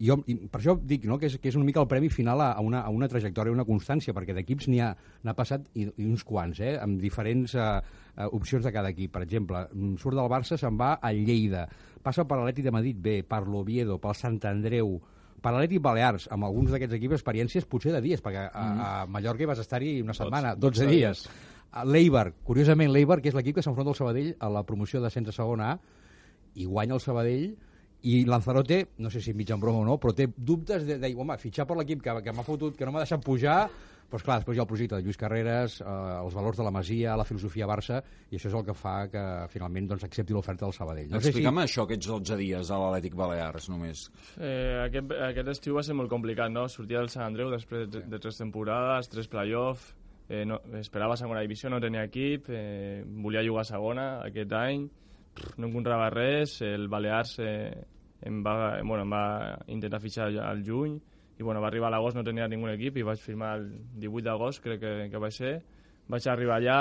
i, 0.00 0.08
jo, 0.08 0.16
i 0.30 0.36
per 0.48 0.60
això 0.60 0.74
dic 0.76 1.04
no, 1.08 1.18
que, 1.20 1.28
és, 1.28 1.36
que 1.40 1.50
és 1.52 1.58
una 1.58 1.66
mica 1.68 1.82
el 1.82 1.88
premi 1.90 2.08
final 2.12 2.40
a, 2.40 2.50
a, 2.56 2.64
una, 2.64 2.82
a 2.86 2.92
una 2.94 3.08
trajectòria, 3.10 3.52
a 3.52 3.58
una 3.58 3.66
constància, 3.68 4.14
perquè 4.16 4.36
d'equips 4.36 4.70
n'hi 4.70 4.80
ha, 4.84 4.90
n'ha 5.26 5.36
passat 5.36 5.68
i, 5.74 5.86
i 5.90 6.08
uns 6.08 6.24
quants, 6.26 6.62
eh, 6.64 6.74
amb 6.80 7.00
diferents 7.02 7.54
eh, 7.54 7.68
eh, 8.16 8.26
opcions 8.26 8.64
de 8.66 8.72
cada 8.74 8.92
equip. 8.94 9.12
Per 9.14 9.24
exemple, 9.26 9.66
mm, 9.68 10.00
surt 10.00 10.18
del 10.18 10.32
Barça, 10.32 10.58
se'n 10.60 10.80
va 10.80 10.94
al 11.04 11.22
Lleida, 11.26 11.66
passa 12.02 12.24
per 12.24 12.40
l'Atlètic 12.40 12.68
de 12.68 12.74
Madrid 12.74 13.00
B, 13.00 13.20
per 13.28 13.44
l'Oviedo, 13.46 14.00
pel 14.00 14.16
Sant 14.16 14.40
Andreu, 14.48 14.96
per 15.40 15.54
l'Atlètic 15.54 15.84
Balears, 15.84 16.28
amb 16.32 16.48
alguns 16.48 16.72
d'aquests 16.72 16.98
equips 16.98 17.20
experiències 17.20 17.68
potser 17.68 17.94
de 17.96 18.02
dies, 18.04 18.20
perquè 18.24 18.48
a, 18.48 18.66
a 18.88 18.90
Mallorca 19.08 19.44
hi 19.44 19.52
vas 19.52 19.62
estar-hi 19.62 19.98
una 20.04 20.16
setmana, 20.16 20.54
12 20.56 20.88
dies. 20.90 21.24
A 21.70 21.84
L'Eibar, 21.86 22.32
curiosament 22.44 22.90
l'Eibar, 22.90 23.20
que 23.22 23.30
és 23.30 23.36
l'equip 23.36 23.60
que 23.60 23.62
s'enfronta 23.62 23.92
al 23.92 23.98
Sabadell 23.98 24.32
a 24.42 24.48
la 24.50 24.64
promoció 24.66 25.00
de 25.00 25.10
centre 25.12 25.32
segona 25.32 25.74
A, 25.74 25.80
i 26.58 26.66
guanya 26.66 26.96
el 26.96 27.02
Sabadell 27.04 27.52
i 28.02 28.24
Lanzarote, 28.24 28.80
no 28.98 29.10
sé 29.10 29.20
si 29.20 29.34
mig 29.34 29.50
en 29.50 29.60
broma 29.60 29.82
o 29.82 29.86
no, 29.86 29.98
però 30.00 30.14
té 30.16 30.28
dubtes 30.36 30.86
de, 30.88 30.98
de 31.00 31.14
home, 31.14 31.36
fitxar 31.40 31.66
per 31.68 31.76
l'equip 31.80 32.02
que, 32.04 32.16
que 32.24 32.34
m'ha 32.36 32.46
fotut, 32.46 32.76
que 32.76 32.88
no 32.88 32.94
m'ha 32.94 33.04
deixat 33.04 33.24
pujar, 33.24 33.62
però 34.10 34.18
esclar, 34.18 34.38
després 34.40 34.56
hi 34.56 34.60
ha 34.60 34.64
el 34.64 34.68
projecte 34.70 34.98
de 34.98 35.04
Lluís 35.06 35.18
Carreras, 35.20 35.76
eh, 35.84 35.92
els 36.24 36.34
valors 36.34 36.58
de 36.58 36.64
la 36.66 36.72
Masia, 36.74 37.14
la 37.18 37.26
filosofia 37.28 37.68
Barça, 37.70 38.00
i 38.30 38.38
això 38.38 38.50
és 38.50 38.56
el 38.58 38.64
que 38.66 38.74
fa 38.74 38.94
que 39.12 39.22
finalment 39.52 39.86
doncs, 39.92 40.06
accepti 40.08 40.34
l'oferta 40.34 40.66
del 40.66 40.74
Sabadell. 40.74 41.12
No 41.12 41.20
Explica'm 41.20 41.60
si... 41.60 41.66
això, 41.68 41.86
aquests 41.86 42.10
12 42.10 42.38
dies 42.40 42.72
a 42.72 42.80
l'Atlètic 42.82 43.14
Balears, 43.20 43.68
només. 43.70 44.08
Eh, 44.34 44.80
aquest, 44.88 45.14
aquest 45.30 45.52
estiu 45.54 45.78
va 45.78 45.86
ser 45.86 45.94
molt 45.94 46.10
complicat, 46.10 46.50
no? 46.50 46.66
Sortia 46.72 46.98
del 46.98 47.12
Sant 47.12 47.28
Andreu 47.28 47.52
després 47.54 47.86
de, 47.92 48.02
de 48.10 48.22
tres 48.22 48.40
temporades, 48.42 49.12
tres 49.12 49.30
play-off, 49.30 49.92
eh, 50.26 50.42
no, 50.48 50.58
esperava 50.80 51.18
segona 51.20 51.44
divisió, 51.46 51.70
no 51.70 51.78
tenia 51.82 52.02
equip, 52.10 52.50
eh, 52.50 53.04
volia 53.22 53.46
jugar 53.46 53.62
a 53.62 53.70
segona 53.70 54.08
aquest 54.26 54.58
any, 54.58 54.88
no 55.56 55.68
encontrava 55.68 56.10
res, 56.12 56.60
el 56.66 56.88
Balears 56.88 57.38
eh, 57.40 57.84
em, 58.22 58.42
va, 58.44 58.80
bueno, 58.82 59.04
em 59.04 59.14
va 59.14 59.24
intentar 59.72 60.00
fitxar 60.02 60.30
al 60.44 60.62
juny, 60.66 60.98
i 61.40 61.42
bueno, 61.42 61.62
va 61.62 61.70
arribar 61.70 61.88
a 61.88 61.94
l'agost, 61.96 62.18
no 62.18 62.24
tenia 62.26 62.48
ningú 62.52 62.68
equip 62.68 62.98
i 63.00 63.04
vaig 63.06 63.20
firmar 63.22 63.54
el 63.58 63.68
18 64.02 64.26
d'agost, 64.26 64.62
crec 64.64 64.80
que, 64.82 64.94
que 65.08 65.20
va 65.22 65.30
ser. 65.32 65.54
Vaig 66.10 66.26
arribar 66.28 66.58
allà, 66.58 66.80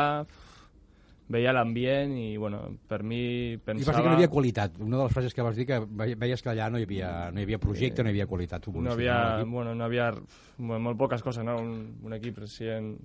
veia 1.31 1.53
l'ambient 1.55 2.11
i, 2.17 2.33
bueno, 2.41 2.59
per 2.89 2.99
mi 3.05 3.55
pensava... 3.55 3.85
I 3.85 3.87
vas 3.87 3.95
dir 3.95 4.03
que 4.03 4.09
no 4.09 4.17
hi 4.17 4.19
havia 4.19 4.31
qualitat. 4.33 4.75
Una 4.83 4.97
de 4.97 5.03
les 5.05 5.15
frases 5.15 5.37
que 5.37 5.45
vas 5.45 5.55
dir 5.55 5.67
que 5.69 5.79
veies 5.85 6.43
que 6.43 6.51
allà 6.51 6.67
no 6.73 6.81
hi 6.81 6.87
havia, 6.89 7.13
no 7.31 7.39
hi 7.39 7.47
havia 7.47 7.61
projecte, 7.61 8.03
no 8.03 8.11
hi 8.11 8.17
havia 8.17 8.27
qualitat 8.27 8.67
No 8.73 8.91
havia, 8.91 9.15
bueno, 9.45 9.77
no 9.77 9.87
havia 9.87 10.11
molt 10.57 10.99
poques 10.99 11.23
coses, 11.23 11.45
no? 11.45 11.55
Un, 11.61 12.01
un 12.03 12.19
equip 12.19 12.41
recient 12.43 12.95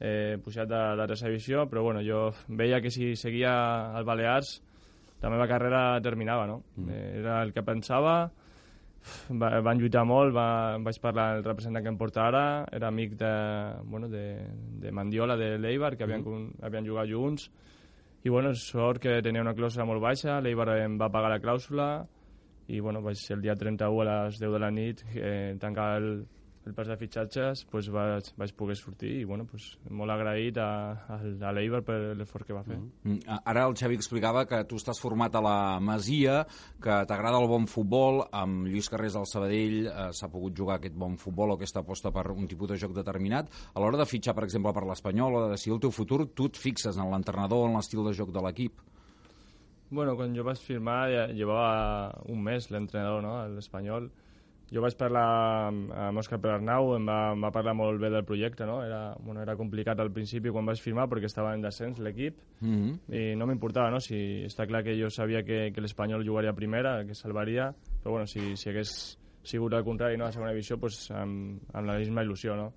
eh, 0.00 0.40
pujat 0.42 0.66
de, 0.66 0.84
de 0.98 1.10
tercera 1.12 1.30
divisió, 1.30 1.68
però 1.70 1.84
bueno, 1.86 2.02
jo 2.02 2.30
veia 2.48 2.80
que 2.82 2.90
si 2.90 3.14
seguia 3.14 3.54
al 3.94 4.08
Balears 4.08 4.56
la 5.24 5.32
meva 5.32 5.48
carrera 5.48 5.82
terminava, 6.04 6.46
no? 6.46 6.62
Mm. 6.76 6.88
Eh, 6.92 7.04
era 7.22 7.42
el 7.42 7.52
que 7.56 7.64
pensava, 7.64 8.14
va, 9.40 9.50
van 9.64 9.80
lluitar 9.80 10.04
molt, 10.08 10.34
va, 10.36 10.76
vaig 10.84 11.00
parlar 11.00 11.28
el 11.38 11.44
representant 11.46 11.84
que 11.84 11.92
em 11.92 12.00
porta 12.00 12.26
ara, 12.28 12.44
era 12.76 12.90
amic 12.92 13.16
de, 13.20 13.34
bueno, 13.88 14.10
de, 14.12 14.24
de 14.84 14.92
Mandiola, 14.92 15.38
de 15.40 15.54
l'Eibar, 15.58 15.94
que 15.96 16.04
havien, 16.04 16.24
mm. 16.24 16.64
havien 16.68 16.90
jugat 16.90 17.08
junts, 17.08 17.48
i 18.24 18.32
bueno, 18.32 18.54
sort 18.56 19.02
que 19.04 19.18
tenia 19.24 19.44
una 19.44 19.56
clàusula 19.56 19.88
molt 19.88 20.04
baixa, 20.04 20.40
l'Eibar 20.44 20.70
em 20.78 21.00
va 21.00 21.12
pagar 21.12 21.32
la 21.32 21.40
clàusula, 21.40 21.88
i 22.68 22.80
bueno, 22.80 23.02
vaig 23.04 23.18
ser 23.20 23.38
el 23.38 23.42
dia 23.44 23.56
31 23.56 24.04
a 24.04 24.22
les 24.26 24.38
10 24.40 24.52
de 24.54 24.60
la 24.60 24.70
nit 24.72 25.02
eh, 25.14 25.56
tancar 25.60 25.88
el, 26.00 26.08
el 26.66 26.74
pas 26.74 26.88
de 26.88 26.96
fitxatges 26.96 27.64
pues, 27.70 27.90
vaig, 27.92 28.30
vaig 28.40 28.52
poder 28.56 28.76
sortir 28.78 29.10
i 29.20 29.24
bueno, 29.28 29.44
pues, 29.48 29.74
molt 29.90 30.14
agraït 30.14 30.58
a, 30.60 30.68
a, 31.16 31.18
a 31.20 31.52
l'Eibar 31.56 31.82
per 31.84 31.98
l'esforç 32.16 32.48
que 32.48 32.56
va 32.56 32.62
fer. 32.64 32.78
Mm 32.78 32.90
-hmm. 33.04 33.40
Ara 33.44 33.66
el 33.68 33.76
Xavi 33.76 33.94
explicava 33.94 34.46
que 34.46 34.64
tu 34.64 34.76
estàs 34.76 35.00
format 35.00 35.34
a 35.34 35.40
la 35.40 35.80
Masia, 35.80 36.46
que 36.80 37.04
t'agrada 37.06 37.38
el 37.38 37.48
bon 37.48 37.66
futbol, 37.66 38.24
amb 38.32 38.66
Lluís 38.66 38.88
Carrés 38.88 39.14
del 39.14 39.26
Sabadell 39.26 39.86
eh, 39.86 40.12
s'ha 40.12 40.28
pogut 40.28 40.56
jugar 40.56 40.76
aquest 40.76 40.94
bon 40.94 41.16
futbol 41.16 41.50
o 41.50 41.54
aquesta 41.54 41.80
aposta 41.80 42.10
per 42.10 42.30
un 42.30 42.46
tipus 42.46 42.68
de 42.68 42.76
joc 42.76 42.94
determinat. 42.94 43.50
A 43.74 43.80
l'hora 43.80 43.98
de 43.98 44.06
fitxar, 44.06 44.34
per 44.34 44.44
exemple, 44.44 44.72
per 44.72 44.84
l'Espanyol 44.84 45.34
o 45.34 45.44
de 45.44 45.50
decidir 45.50 45.74
el 45.74 45.80
teu 45.80 45.90
futur, 45.90 46.26
tu 46.34 46.46
et 46.46 46.56
fixes 46.56 46.96
en 46.96 47.10
l'entrenador 47.10 47.64
o 47.64 47.68
en 47.68 47.74
l'estil 47.74 48.04
de 48.04 48.12
joc 48.12 48.32
de 48.32 48.40
l'equip? 48.40 48.80
Bueno, 49.90 50.16
quan 50.16 50.34
jo 50.34 50.42
vaig 50.42 50.58
firmar 50.58 51.10
ja 51.12 51.26
llevava 51.26 52.10
un 52.26 52.42
mes 52.42 52.70
l'entrenador, 52.70 53.22
no?, 53.22 53.48
l'Espanyol, 53.48 54.10
jo 54.72 54.82
vaig 54.82 54.96
parlar 54.98 55.24
amb 55.68 56.20
Òscar 56.20 56.38
Perarnau, 56.42 56.94
em 56.96 57.08
va, 57.08 57.18
em 57.34 57.42
va 57.44 57.50
parlar 57.54 57.74
molt 57.76 58.00
bé 58.00 58.10
del 58.10 58.24
projecte, 58.24 58.66
no? 58.66 58.78
Era, 58.84 59.14
bueno, 59.20 59.42
era 59.42 59.56
complicat 59.56 60.00
al 60.00 60.12
principi 60.12 60.52
quan 60.54 60.66
vaig 60.66 60.80
firmar 60.80 61.08
perquè 61.10 61.28
estava 61.28 61.52
en 61.54 61.62
descens 61.62 62.00
l'equip 62.00 62.38
mm 62.60 62.76
-hmm. 62.76 63.14
i 63.14 63.36
no 63.36 63.46
m'importava, 63.46 63.90
no? 63.90 64.00
Si 64.00 64.44
està 64.46 64.66
clar 64.66 64.82
que 64.82 64.96
jo 65.00 65.10
sabia 65.10 65.42
que, 65.42 65.72
que 65.72 65.80
l'Espanyol 65.80 66.26
jugaria 66.26 66.50
a 66.50 66.54
primera, 66.54 67.04
que 67.04 67.14
salvaria, 67.14 67.74
però 68.02 68.10
bueno, 68.12 68.26
si, 68.26 68.56
si 68.56 68.70
hagués 68.70 69.18
sigut 69.42 69.72
al 69.74 69.84
contrari, 69.84 70.16
no? 70.16 70.24
a 70.24 70.32
segona 70.32 70.50
divisió, 70.50 70.78
pues, 70.78 71.10
amb, 71.10 71.60
amb 71.72 71.86
la 71.86 71.98
misma 71.98 72.24
il·lusió, 72.24 72.56
no? 72.56 72.72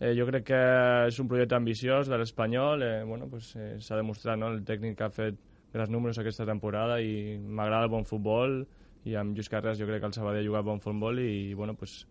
Eh, 0.00 0.16
jo 0.18 0.26
crec 0.26 0.44
que 0.44 0.62
és 1.06 1.18
un 1.20 1.28
projecte 1.28 1.54
ambiciós 1.54 2.08
de 2.08 2.18
l'Espanyol, 2.18 2.82
eh, 2.82 3.04
bueno, 3.04 3.28
pues, 3.30 3.54
eh, 3.54 3.76
s'ha 3.78 3.96
demostrat, 3.96 4.38
no? 4.38 4.48
El 4.48 4.64
tècnic 4.64 4.96
que 4.96 5.04
ha 5.04 5.10
fet 5.10 5.36
grans 5.72 5.90
números 5.90 6.18
aquesta 6.18 6.46
temporada 6.48 7.00
i 7.00 7.38
m'agrada 7.38 7.84
el 7.84 7.92
bon 7.92 8.04
futbol, 8.04 8.66
i 9.08 9.16
amb 9.18 9.36
Lluís 9.36 9.50
Carreras 9.50 9.78
jo 9.80 9.86
crec 9.88 10.02
que 10.02 10.10
el 10.10 10.16
Sabadell 10.16 10.44
ha 10.44 10.48
jugat 10.48 10.66
bon 10.66 10.80
futbol 10.80 11.18
i 11.22 11.54
bueno, 11.58 11.74
pues, 11.74 12.02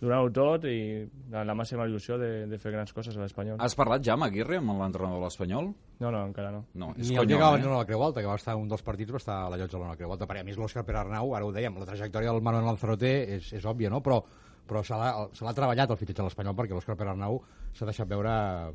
donar-ho 0.00 0.30
tot 0.32 0.64
i 0.64 1.04
la 1.30 1.54
màxima 1.56 1.84
il·lusió 1.88 2.16
de, 2.20 2.30
de 2.48 2.58
fer 2.58 2.72
grans 2.72 2.92
coses 2.96 3.16
a 3.16 3.20
l'Espanyol. 3.20 3.60
Has 3.60 3.76
parlat 3.76 4.04
ja 4.06 4.16
amb 4.16 4.24
Aguirre, 4.24 4.56
amb 4.58 4.72
l'entrenador 4.80 5.20
de 5.20 5.26
l'Espanyol? 5.28 5.72
No, 6.00 6.10
no, 6.10 6.22
encara 6.30 6.52
no. 6.54 6.62
no 6.80 6.92
és 6.96 7.10
Ni 7.10 7.20
el 7.20 7.28
que 7.28 7.40
va 7.40 7.52
venir 7.56 7.68
a 7.68 7.80
la 7.82 7.88
Creu 7.88 8.04
Alta, 8.06 8.24
que 8.24 8.30
va 8.30 8.38
estar 8.40 8.56
un 8.56 8.70
dels 8.70 8.84
partits, 8.86 9.12
va 9.12 9.20
estar 9.20 9.40
a 9.44 9.50
la 9.52 9.60
llotja 9.60 9.76
de 9.76 9.84
la 9.84 9.96
Creu 10.00 10.14
Alta. 10.16 10.28
Per 10.30 10.38
a 10.40 10.44
mi 10.46 10.54
és 10.54 10.60
l'Òscar 10.60 10.86
Arnau, 11.02 11.34
ara 11.36 11.48
ho 11.48 11.52
dèiem, 11.52 11.76
la 11.76 11.88
trajectòria 11.88 12.32
del 12.32 12.44
Manuel 12.46 12.70
Lanzarote 12.72 13.12
és, 13.36 13.52
és 13.60 13.66
òbvia, 13.68 13.92
no? 13.92 14.00
però 14.04 14.22
però 14.70 14.84
se 14.86 14.94
l'ha 14.94 15.54
treballat 15.56 15.90
el 15.90 15.98
fitxatge 15.98 16.22
a 16.22 16.28
l'Espanyol 16.28 16.54
perquè 16.54 16.76
l'Òscar 16.76 16.94
Arnau 17.02 17.40
s'ha 17.74 17.88
deixat 17.88 18.06
veure 18.06 18.30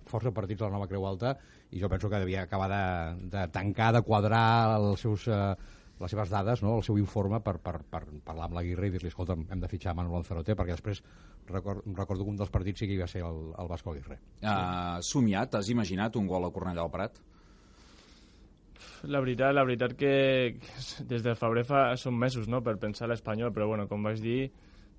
força 0.10 0.34
partits 0.36 0.62
a 0.62 0.68
la 0.68 0.76
nova 0.76 0.90
Creu 0.92 1.06
Alta 1.08 1.38
i 1.72 1.80
jo 1.80 1.88
penso 1.88 2.10
que 2.12 2.20
devia 2.20 2.44
acabar 2.44 2.68
de, 2.68 3.30
de 3.32 3.46
tancar, 3.56 3.94
de 3.96 4.02
quadrar 4.04 4.76
els 4.76 5.06
seus 5.06 5.30
eh, 5.32 5.56
les 6.00 6.12
seves 6.12 6.32
dades, 6.32 6.62
no? 6.64 6.76
el 6.78 6.84
seu 6.84 6.98
informe 7.00 7.40
per, 7.44 7.56
per, 7.64 7.78
per 7.88 8.02
parlar 8.26 8.50
amb 8.50 8.58
l'Aguirre 8.58 8.90
i 8.90 8.96
dir-li, 8.96 9.12
escolta, 9.12 9.38
hem 9.38 9.62
de 9.62 9.70
fitxar 9.72 9.96
Manuel 9.96 10.20
Lanzarote, 10.20 10.56
perquè 10.58 10.76
després 10.76 11.02
record, 11.48 11.86
recordo 11.96 12.26
que 12.26 12.34
un 12.34 12.42
dels 12.42 12.52
partits 12.52 12.84
sí 12.84 12.90
que 12.90 12.98
hi 12.98 13.00
va 13.00 13.08
ser 13.08 13.24
el, 13.24 13.40
el 13.56 13.72
Vasco 13.72 13.94
Aguirre. 13.94 14.20
Uh, 14.42 15.00
somiat, 15.06 15.56
has 15.56 15.72
imaginat 15.72 16.20
un 16.20 16.28
gol 16.28 16.48
a 16.48 16.52
Cornellà 16.52 16.84
al 16.84 16.92
Prat? 16.92 17.22
La 19.08 19.22
veritat, 19.22 19.54
la 19.54 19.64
veritat 19.64 19.94
que 19.98 20.14
des 21.08 21.24
de 21.24 21.36
febrer 21.38 21.64
fa, 21.68 21.88
són 22.00 22.18
mesos 22.20 22.50
no, 22.52 22.62
per 22.66 22.76
pensar 22.82 23.08
l'Espanyol, 23.08 23.54
però 23.54 23.70
bueno, 23.70 23.88
com 23.88 24.04
vaig 24.04 24.20
dir, 24.24 24.50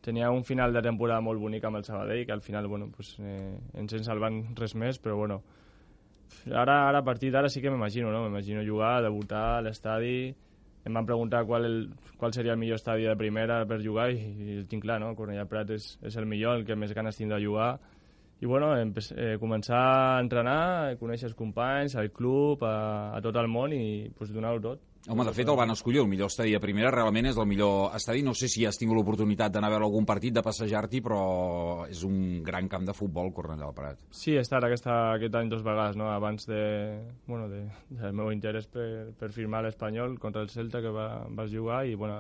tenia 0.05 0.31
un 0.31 0.45
final 0.47 0.73
de 0.73 0.83
temporada 0.87 1.21
molt 1.25 1.43
bonic 1.43 1.65
amb 1.67 1.81
el 1.81 1.85
Sabadell, 1.85 2.25
que 2.25 2.33
al 2.33 2.43
final 2.45 2.69
bueno, 2.71 2.89
pues, 2.95 3.17
eh, 3.21 3.59
ens 3.75 3.93
en 3.99 4.05
salvant 4.07 4.43
res 4.57 4.77
més, 4.79 5.01
però 5.03 5.17
bueno, 5.19 5.41
ara, 6.47 6.87
ara 6.89 7.03
a 7.03 7.05
partir 7.05 7.33
d'ara 7.35 7.51
sí 7.51 7.61
que 7.61 7.73
m'imagino, 7.73 8.13
no? 8.15 8.23
m'imagino 8.25 8.65
jugar, 8.65 9.01
debutar 9.03 9.47
a 9.57 9.63
l'estadi, 9.67 10.35
em 10.87 10.95
van 10.95 11.07
preguntar 11.07 11.43
qual, 11.47 11.67
el, 11.67 11.79
qual 12.17 12.33
seria 12.33 12.55
el 12.55 12.61
millor 12.63 12.79
estadi 12.79 13.09
de 13.09 13.17
primera 13.19 13.59
per 13.67 13.81
jugar 13.83 14.11
i, 14.15 14.21
i 14.23 14.57
el 14.61 14.67
tinc 14.71 14.87
clar, 14.87 15.01
no? 15.03 15.15
Cornellà 15.19 15.45
Prat 15.51 15.75
és, 15.75 15.97
és 16.07 16.17
el 16.17 16.29
millor, 16.31 16.61
el 16.61 16.67
que 16.69 16.79
més 16.79 16.95
ganes 16.95 17.19
tinc 17.19 17.35
de 17.35 17.43
jugar 17.43 17.75
i 18.39 18.45
bueno, 18.45 18.75
eh, 18.77 19.37
començar 19.41 19.81
a 19.81 20.21
entrenar, 20.21 20.61
a 20.91 20.97
conèixer 21.01 21.31
els 21.31 21.37
companys, 21.37 21.95
al 21.97 22.11
club, 22.13 22.65
a, 22.69 23.17
a 23.17 23.21
tot 23.25 23.37
el 23.41 23.49
món 23.49 23.73
i 23.73 24.11
pues, 24.19 24.33
donar-ho 24.35 24.61
tot. 24.61 24.83
Home, 25.07 25.23
de 25.23 25.33
fet, 25.37 25.47
el 25.47 25.55
van 25.59 25.71
escollir 25.71 26.01
el 26.03 26.09
millor 26.11 26.31
estadi 26.33 26.55
de 26.57 26.59
primera, 26.59 26.91
realment 26.91 27.29
és 27.31 27.37
el 27.39 27.47
millor 27.47 27.93
estadi. 27.95 28.25
No 28.27 28.33
sé 28.35 28.49
si 28.51 28.65
has 28.67 28.79
tingut 28.81 28.99
l'oportunitat 28.99 29.53
d'anar 29.55 29.69
a 29.71 29.75
veure 29.77 29.87
algun 29.87 30.07
partit, 30.09 30.35
de 30.35 30.43
passejar-t'hi, 30.43 31.01
però 31.05 31.21
és 31.87 32.03
un 32.09 32.43
gran 32.47 32.67
camp 32.73 32.89
de 32.89 32.95
futbol, 32.97 33.31
Cornellà 33.37 33.69
del 33.69 33.77
Prat. 33.77 34.01
Sí, 34.11 34.35
he 34.35 34.43
estat 34.43 34.67
aquesta, 34.67 34.97
aquest 35.15 35.39
any 35.39 35.53
dos 35.53 35.63
vegades, 35.67 35.95
no? 36.01 36.09
abans 36.11 36.49
de, 36.51 36.65
bueno, 37.29 37.47
de, 37.53 37.63
del 38.01 38.17
meu 38.19 38.33
interès 38.35 38.67
per, 38.67 39.13
per 39.21 39.31
firmar 39.37 39.63
l'Espanyol 39.63 40.19
contra 40.19 40.43
el 40.43 40.51
Celta, 40.51 40.83
que 40.83 40.91
va, 40.91 41.07
vas 41.39 41.55
jugar, 41.55 41.85
i 41.87 41.95
bueno, 41.95 42.19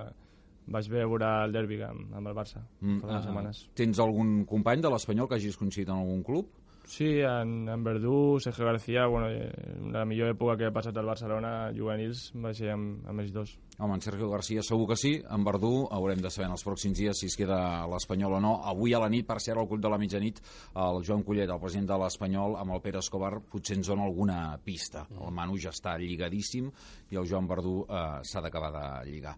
vaig 0.71 0.91
veure 0.91 1.33
el 1.47 1.55
derbi 1.55 1.81
amb, 1.87 2.15
amb 2.19 2.31
el 2.31 2.35
Barça 2.35 2.61
mm, 2.63 3.01
fa 3.03 3.11
unes 3.11 3.19
uh, 3.19 3.27
setmanes. 3.27 3.65
Tens 3.79 3.99
algun 4.03 4.45
company 4.47 4.83
de 4.83 4.91
l'Espanyol 4.95 5.31
que 5.31 5.39
hagis 5.39 5.59
coincidit 5.59 5.91
en 5.91 5.99
algun 5.99 6.23
club? 6.27 6.55
Sí, 6.87 7.19
en, 7.21 7.69
en 7.69 7.83
Verdú, 7.83 8.39
Sergio 8.41 8.65
García, 8.65 9.07
bueno, 9.07 9.29
eh, 9.29 9.51
la 9.91 10.05
millor 10.07 10.31
època 10.31 10.55
que 10.57 10.69
he 10.69 10.75
passat 10.75 10.97
al 10.97 11.09
Barcelona 11.11 11.73
juvenils 11.75 12.29
va 12.45 12.53
ser 12.55 12.71
amb, 12.77 13.01
amb 13.11 13.25
ells 13.25 13.33
dos. 13.35 13.57
Home, 13.79 13.95
en 13.95 14.01
Sergio 14.01 14.31
García 14.31 14.63
segur 14.63 14.89
que 14.89 14.97
sí. 14.97 15.11
En 15.29 15.45
Verdú 15.45 15.87
haurem 15.93 16.23
de 16.25 16.31
saber 16.33 16.47
en 16.49 16.55
els 16.55 16.65
pròxims 16.65 16.97
dies 16.97 17.19
si 17.21 17.29
es 17.29 17.37
queda 17.37 17.59
l'Espanyol 17.93 18.39
o 18.39 18.41
no. 18.41 18.55
Avui 18.65 18.95
a 18.97 19.03
la 19.03 19.11
nit, 19.13 19.27
per 19.29 19.37
cert, 19.45 19.61
al 19.61 19.69
Club 19.69 19.83
de 19.85 19.91
la 19.93 19.99
Mitjanit, 20.01 20.41
el 20.87 21.03
Joan 21.05 21.27
Collet, 21.27 21.53
el 21.53 21.61
president 21.61 21.91
de 21.91 22.01
l'Espanyol, 22.01 22.57
amb 22.63 22.73
el 22.73 22.81
Pere 22.81 23.05
Escobar, 23.05 23.35
potser 23.53 23.77
ens 23.77 23.93
dona 23.93 24.09
alguna 24.09 24.41
pista. 24.65 25.05
El 25.21 25.37
Manu 25.37 25.61
ja 25.61 25.75
està 25.77 25.99
lligadíssim 26.01 26.73
i 27.13 27.21
el 27.21 27.29
Joan 27.29 27.53
Verdú 27.53 27.83
eh, 27.85 28.03
s'ha 28.25 28.41
d'acabar 28.41 28.73
de 28.73 28.89
lligar. 29.11 29.37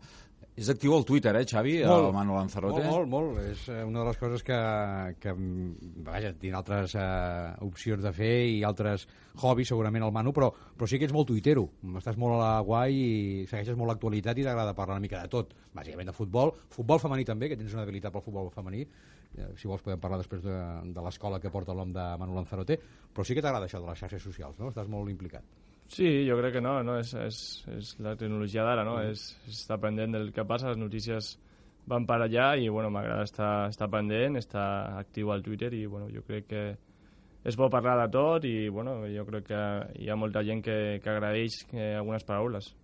És 0.59 0.67
actiu 0.73 0.91
al 0.97 1.05
Twitter, 1.07 1.31
eh, 1.39 1.45
Xavi, 1.47 1.77
molt, 1.87 2.09
el 2.09 2.15
Manu 2.17 2.35
Lanzarote? 2.35 2.83
Molt, 2.83 3.07
molt, 3.07 3.29
molt. 3.31 3.43
És 3.47 3.69
eh, 3.71 3.85
una 3.87 4.01
de 4.01 4.07
les 4.09 4.19
coses 4.19 4.43
que, 4.43 4.59
que 5.23 5.35
vaja, 6.09 6.33
tinc 6.35 6.57
altres 6.59 6.97
uh, 6.99 7.55
opcions 7.63 8.03
de 8.03 8.11
fer 8.17 8.33
i 8.57 8.65
altres 8.67 9.07
hobbies, 9.39 9.71
segurament, 9.71 10.03
el 10.03 10.15
Manu, 10.15 10.33
però, 10.35 10.51
però 10.75 10.89
sí 10.91 10.99
que 10.99 11.07
ets 11.07 11.15
molt 11.15 11.31
tuitero. 11.31 11.69
Estàs 12.01 12.19
molt 12.19 12.35
a 12.35 12.43
la 12.43 12.67
guai 12.67 12.99
i 12.99 13.47
segueixes 13.47 13.79
molt 13.79 13.93
l'actualitat 13.93 14.28
i 14.37 14.45
t'agrada 14.45 14.75
parlar 14.77 14.99
una 14.99 15.05
mica 15.07 15.23
de 15.23 15.31
tot. 15.33 15.55
Bàsicament 15.73 16.11
de 16.11 16.17
futbol, 16.17 16.53
futbol 16.75 17.01
femení 17.01 17.25
també, 17.25 17.49
que 17.49 17.57
tens 17.57 17.73
una 17.73 17.87
habilitat 17.87 18.13
pel 18.13 18.27
futbol 18.27 18.51
femení. 18.53 18.85
Eh, 19.39 19.49
si 19.57 19.69
vols 19.69 19.85
podem 19.85 20.01
parlar 20.01 20.19
després 20.21 20.43
de, 20.45 20.59
de 20.93 21.05
l'escola 21.05 21.41
que 21.41 21.53
porta 21.55 21.77
nom 21.77 21.93
de 21.93 22.05
Manu 22.21 22.37
Lanzarote, 22.37 22.77
però 23.15 23.25
sí 23.25 23.37
que 23.37 23.45
t'agrada 23.45 23.69
això 23.69 23.81
de 23.81 23.89
les 23.89 24.05
xarxes 24.05 24.25
socials, 24.25 24.59
no? 24.61 24.69
Estàs 24.69 24.89
molt 24.93 25.09
implicat. 25.13 25.45
Sí, 25.89 26.27
jo 26.29 26.37
crec 26.37 26.59
que 26.59 26.61
no, 26.61 26.83
no? 26.85 26.99
És, 27.01 27.15
és, 27.17 27.37
és 27.73 27.95
la 28.05 28.13
tecnologia 28.21 28.65
d'ara, 28.67 28.85
no? 28.85 28.99
Mm. 28.99 29.15
És, 29.15 29.31
és 29.49 29.63
pendent 29.81 30.17
del 30.19 30.33
que 30.37 30.45
passa, 30.45 30.75
les 30.75 30.81
notícies 30.81 31.39
van 31.89 32.05
per 32.07 32.19
allà 32.21 32.51
i 32.61 32.69
bueno, 32.69 32.91
m'agrada 32.93 33.25
estar, 33.25 33.53
estar 33.73 33.89
pendent, 33.89 34.37
estar 34.37 34.99
actiu 34.99 35.33
al 35.33 35.43
Twitter 35.43 35.73
i 35.73 35.87
bueno, 35.87 36.11
jo 36.13 36.21
crec 36.27 36.49
que 36.51 36.65
és 37.49 37.57
bo 37.57 37.71
parlar 37.73 37.97
de 38.03 38.11
tot 38.13 38.45
i 38.45 38.69
bueno, 38.69 38.99
jo 39.09 39.25
crec 39.29 39.47
que 39.49 39.63
hi 40.03 40.11
ha 40.11 40.19
molta 40.19 40.43
gent 40.45 40.61
que, 40.65 40.77
que 41.01 41.11
agraeix 41.11 41.63
eh, 41.73 41.95
algunes 41.97 42.27
paraules. 42.29 42.75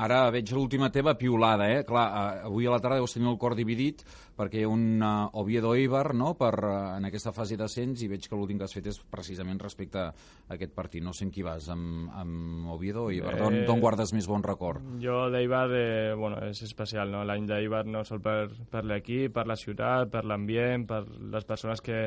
Ara 0.00 0.22
veig 0.32 0.50
l'última 0.54 0.88
teva 0.92 1.14
piulada, 1.20 1.66
eh? 1.68 1.84
Clar, 1.84 2.06
eh, 2.08 2.44
avui 2.48 2.66
a 2.66 2.72
la 2.72 2.80
tarda 2.80 2.96
deus 3.00 3.12
tenir 3.12 3.28
el 3.28 3.38
cor 3.38 3.54
dividit 3.58 4.04
perquè 4.40 4.62
hi 4.62 4.64
ha 4.64 4.70
un 4.72 5.02
uh, 5.04 5.28
Oviedo-Eibar 5.36 6.14
no? 6.16 6.32
per, 6.38 6.54
uh, 6.64 6.76
en 6.96 7.04
aquesta 7.04 7.32
fase 7.36 7.58
d'ascens 7.60 8.00
i 8.00 8.08
veig 8.08 8.24
que 8.24 8.38
l'últim 8.38 8.56
que 8.56 8.64
has 8.64 8.72
fet 8.72 8.88
és 8.88 8.96
precisament 9.12 9.60
respecte 9.60 10.00
a 10.00 10.14
aquest 10.56 10.72
partit. 10.72 11.04
No 11.04 11.12
sé 11.12 11.26
en 11.26 11.34
qui 11.34 11.44
vas, 11.44 11.68
amb, 11.68 12.08
amb 12.16 12.70
Oviedo 12.72 13.04
o 13.08 13.12
Eibar. 13.12 13.36
Eh, 13.36 13.66
D'on 13.68 13.84
guardes 13.84 14.14
més 14.16 14.28
bon 14.30 14.44
record? 14.46 14.80
Jo 15.02 15.26
d'Eibar, 15.32 15.66
eh, 15.76 16.14
bueno, 16.16 16.40
és 16.48 16.64
especial, 16.64 17.12
no? 17.12 17.20
L'any 17.28 17.44
d'Eibar 17.50 17.84
no 17.84 18.04
sol 18.08 18.24
per, 18.24 18.48
per 18.72 18.86
l'equip, 18.88 19.34
per 19.36 19.44
la 19.50 19.58
ciutat, 19.60 20.08
per 20.14 20.24
l'ambient, 20.24 20.88
per 20.88 21.04
les 21.04 21.44
persones 21.44 21.84
que, 21.84 22.00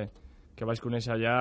que 0.55 0.67
vaig 0.69 0.81
conèixer 0.83 1.15
allà, 1.15 1.36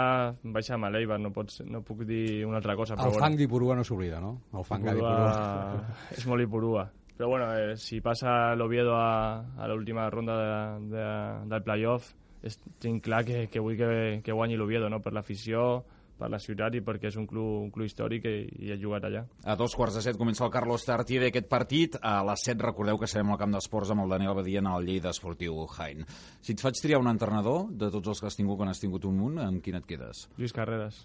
vaig 0.55 0.71
amb 0.73 0.89
l'Eibar, 0.95 1.19
no, 1.21 1.33
pots, 1.35 1.61
no 1.69 1.83
puc 1.85 2.05
dir 2.09 2.45
una 2.49 2.59
altra 2.63 2.77
cosa. 2.79 2.97
El 2.97 3.05
però 3.05 3.21
fang 3.27 3.37
d'Ipurua 3.37 3.77
no 3.77 3.85
s'oblida, 3.85 4.21
no? 4.25 4.35
El 4.57 4.65
fang 4.69 4.87
Ipurua 4.87 5.13
d'Ipurua. 5.13 5.95
és 6.17 6.27
molt 6.31 6.47
Ipurua. 6.47 6.87
Però 7.17 7.29
bueno, 7.29 7.51
eh, 7.55 7.77
si 7.77 8.01
passa 8.01 8.55
l'Oviedo 8.57 8.97
a, 8.97 9.45
a 9.59 9.69
l'última 9.69 10.09
ronda 10.11 10.39
de, 10.41 10.55
de, 10.95 11.07
del 11.53 11.65
playoff, 11.67 12.09
és, 12.43 12.57
tinc 12.83 13.05
clar 13.05 13.23
que, 13.29 13.45
que 13.53 13.63
vull 13.63 13.77
que, 13.79 13.91
que 14.25 14.35
guanyi 14.35 14.57
l'Oviedo, 14.59 14.89
no? 14.91 15.03
per 15.05 15.13
l'afició, 15.15 15.85
per 16.23 16.31
la 16.31 16.39
ciutat 16.43 16.77
i 16.79 16.83
perquè 16.87 17.11
és 17.11 17.19
un 17.19 17.27
club, 17.27 17.67
un 17.67 17.71
club 17.75 17.89
històric 17.89 18.27
i, 18.31 18.35
i 18.63 18.73
he 18.73 18.79
jugat 18.79 19.09
allà. 19.09 19.25
A 19.43 19.57
dos 19.59 19.75
quarts 19.79 19.99
de 19.99 20.05
set 20.05 20.19
comença 20.21 20.45
el 20.47 20.53
Carlos 20.55 20.87
Tartier 20.87 21.25
d'aquest 21.25 21.49
partit. 21.51 21.99
A 21.99 22.21
les 22.29 22.45
set 22.47 22.63
recordeu 22.63 23.01
que 23.01 23.11
serem 23.11 23.33
al 23.35 23.41
camp 23.41 23.55
d'esports 23.57 23.91
amb 23.95 24.05
el 24.05 24.15
Daniel 24.15 24.37
Badia 24.39 24.63
en 24.63 24.71
el 24.71 24.87
Lleida 24.87 25.11
Esportiu 25.11 25.65
Jaén. 25.75 26.07
Si 26.41 26.55
et 26.55 26.63
faig 26.63 26.79
triar 26.79 27.01
un 27.03 27.11
entrenador, 27.11 27.67
de 27.73 27.91
tots 27.91 28.13
els 28.13 28.23
que 28.23 28.31
has 28.31 28.39
tingut, 28.39 28.61
que 28.61 28.69
n'has 28.69 28.83
tingut 28.83 29.09
un 29.09 29.19
munt, 29.19 29.41
amb 29.43 29.65
quin 29.65 29.81
et 29.81 29.89
quedes? 29.89 30.29
Lluís 30.39 30.55
Carreras. 30.55 31.03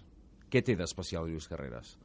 Què 0.48 0.62
té 0.64 0.76
d'especial 0.78 1.26
Lluís 1.28 1.48
Carreras? 1.50 1.96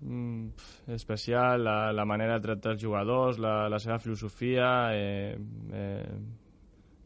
Mm, 0.00 0.50
especial, 0.92 1.62
la, 1.64 1.76
la 1.92 2.04
manera 2.04 2.36
de 2.36 2.44
tractar 2.44 2.74
els 2.74 2.82
jugadors, 2.82 3.38
la, 3.40 3.68
la 3.72 3.78
seva 3.80 4.00
filosofia, 4.02 4.72
eh, 4.92 5.38
eh, 5.72 6.18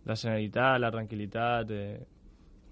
la 0.09 0.17
serenitat, 0.17 0.81
la 0.81 0.95
tranquil·litat... 0.97 1.77
Eh, 1.77 2.17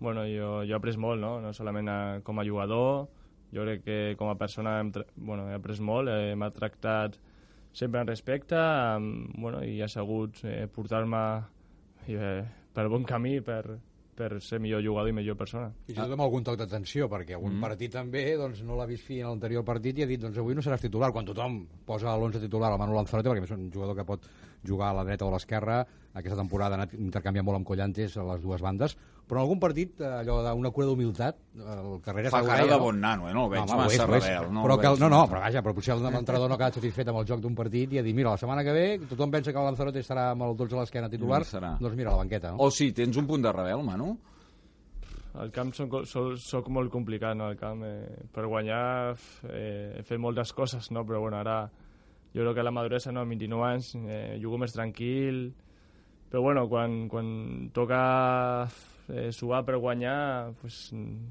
bueno, 0.00 0.24
jo, 0.28 0.62
jo 0.64 0.74
he 0.74 0.78
après 0.78 0.96
molt, 0.96 1.20
no? 1.20 1.38
No 1.40 1.52
solament 1.52 1.88
a, 1.88 1.98
com 2.24 2.38
a 2.38 2.44
jugador, 2.46 3.08
jo 3.54 3.64
crec 3.64 3.84
que 3.84 3.98
com 4.18 4.28
a 4.30 4.36
persona 4.38 4.78
hem, 4.80 4.92
bueno, 5.16 5.48
he 5.50 5.56
après 5.56 5.80
molt, 5.80 6.08
eh, 6.12 6.34
m'ha 6.36 6.50
tractat 6.54 7.18
sempre 7.72 8.00
amb 8.00 8.10
respecte 8.10 8.56
amb, 8.58 9.34
bueno, 9.38 9.62
i 9.64 9.80
ha 9.82 9.88
sabut 9.88 10.40
eh, 10.44 10.66
portar-me 10.72 11.22
eh, 12.08 12.40
per 12.74 12.88
bon 12.88 13.04
camí 13.04 13.38
per, 13.44 13.62
per 14.18 14.40
ser 14.42 14.58
millor 14.58 14.82
jugador 14.82 15.12
i 15.12 15.14
millor 15.14 15.36
persona. 15.38 15.68
I 15.86 15.94
tot 15.94 16.10
amb 16.10 16.24
algun 16.24 16.42
toc 16.46 16.58
d'atenció, 16.58 17.06
perquè 17.10 17.36
algun 17.36 17.54
Mm. 17.54 17.62
partit 17.62 17.92
també 17.94 18.24
doncs, 18.36 18.62
no 18.66 18.76
l'ha 18.76 18.86
vist 18.86 19.04
fi 19.06 19.20
en 19.20 19.28
l'anterior 19.28 19.64
partit 19.64 19.98
i 19.98 20.02
ha 20.02 20.06
dit 20.10 20.20
doncs 20.20 20.38
avui 20.38 20.54
no 20.54 20.62
seràs 20.64 20.82
titular, 20.82 21.12
quan 21.12 21.26
tothom 21.28 21.60
posa 21.86 22.16
l'11 22.16 22.40
titular 22.40 22.72
al 22.72 22.78
Manu 22.78 22.96
Lanzarote, 22.96 23.30
perquè 23.30 23.44
és 23.44 23.54
un 23.54 23.70
jugador 23.70 23.94
que 23.96 24.04
pot 24.04 24.26
jugar 24.66 24.90
a 24.90 24.98
la 24.98 25.04
dreta 25.04 25.24
o 25.24 25.28
a 25.28 25.36
l'esquerra, 25.36 25.86
aquesta 26.18 26.38
temporada 26.38 26.76
ha 26.76 26.82
anat 26.82 26.94
intercanviant 26.98 27.46
molt 27.46 27.60
amb 27.60 27.66
Collantes 27.68 28.16
a 28.18 28.24
les 28.32 28.42
dues 28.42 28.62
bandes, 28.64 28.96
però 29.28 29.40
en 29.40 29.44
algun 29.44 29.60
partit, 29.60 30.00
eh, 30.00 30.08
allò 30.22 30.38
d'una 30.42 30.70
cura 30.74 30.86
d'humilitat, 30.88 31.40
el 31.58 31.98
Carreras 32.04 32.32
Fa 32.32 32.40
cara 32.46 32.64
de 32.64 32.72
no? 32.72 32.78
bon 32.86 33.00
nano, 33.00 33.28
eh? 33.28 33.34
No 33.36 33.44
el 33.46 33.52
veig 33.52 33.64
home, 33.64 33.74
ho 33.76 33.90
és, 33.90 33.98
massa 33.98 34.06
ho 34.06 34.14
és. 34.16 34.24
rebel. 34.24 34.48
No, 34.52 34.62
però 34.64 34.78
el 34.78 34.80
que, 34.80 34.92
no, 35.02 35.10
no, 35.12 35.20
però 35.28 35.42
vaja, 35.44 35.62
però 35.64 35.74
potser 35.76 35.98
l'entrenador 36.00 36.48
no 36.48 36.56
ha 36.56 36.60
quedat 36.62 36.80
satisfet 36.80 37.12
amb 37.12 37.20
el 37.20 37.28
joc 37.28 37.42
d'un 37.44 37.58
partit 37.58 37.92
i 37.92 38.00
ha 38.00 38.06
dit, 38.06 38.16
mira, 38.16 38.32
la 38.32 38.40
setmana 38.40 38.64
que 38.64 38.74
ve 38.74 38.86
tothom 39.10 39.34
pensa 39.34 39.52
que 39.52 39.60
el 39.60 39.68
Lanzarote 39.68 40.00
estarà 40.00 40.30
amb 40.32 40.48
el 40.48 40.56
12 40.56 40.78
a 40.78 40.80
l'esquena 40.80 41.12
titular, 41.12 41.42
serà. 41.44 41.74
doncs 41.78 41.96
mira, 41.98 42.14
la 42.16 42.24
banqueta, 42.24 42.54
no? 42.54 42.64
O 42.64 42.70
sí, 42.72 42.90
tens 42.96 43.20
un 43.20 43.28
punt 43.28 43.44
de 43.44 43.52
rebel, 43.52 43.84
Manu? 43.84 44.16
Al 45.38 45.52
camp 45.54 45.74
soc, 45.76 46.00
soc, 46.08 46.32
soc 46.40 46.72
molt 46.72 46.90
complicat, 46.90 47.36
no? 47.36 47.52
Al 47.52 47.60
camp, 47.60 47.84
eh, 47.84 48.24
per 48.34 48.48
guanyar 48.48 49.12
eh, 49.52 49.98
he 50.00 50.02
fet 50.08 50.18
moltes 50.18 50.54
coses, 50.56 50.88
no? 50.90 51.04
Però 51.06 51.20
bueno, 51.22 51.38
ara 51.38 51.60
jo 52.32 52.42
crec 52.42 52.56
que 52.56 52.64
la 52.64 52.72
maduresa, 52.74 53.12
no? 53.12 53.22
Amb 53.22 53.36
29 53.36 53.68
anys, 53.68 53.92
eh, 54.00 54.38
jugo 54.42 54.58
més 54.58 54.74
tranquil, 54.74 55.50
però 56.28 56.42
bueno, 56.44 56.68
quan, 56.68 57.08
quan 57.08 57.28
toca 57.72 58.68
eh, 59.08 59.30
suar 59.32 59.64
per 59.64 59.78
guanyar, 59.80 60.52
pues, 60.60 60.90
mm, 60.92 61.28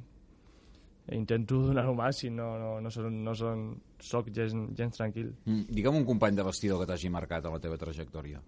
intento 1.16 1.62
donar-ho 1.70 1.94
màxim, 2.04 2.36
no, 2.36 2.58
no, 2.58 2.82
no, 2.82 2.92
son, 2.92 3.24
no 3.24 3.36
son, 3.36 3.68
soc 4.00 4.32
gens, 4.34 4.56
gens 4.78 4.98
tranquil. 4.98 5.34
Mm, 5.46 5.68
Digue'm 5.70 6.02
un 6.02 6.06
company 6.06 6.36
de 6.36 6.46
vestidor 6.48 6.82
que 6.82 6.90
t'hagi 6.90 7.14
marcat 7.14 7.46
a 7.46 7.54
la 7.54 7.62
teva 7.64 7.78
trajectòria. 7.78 8.42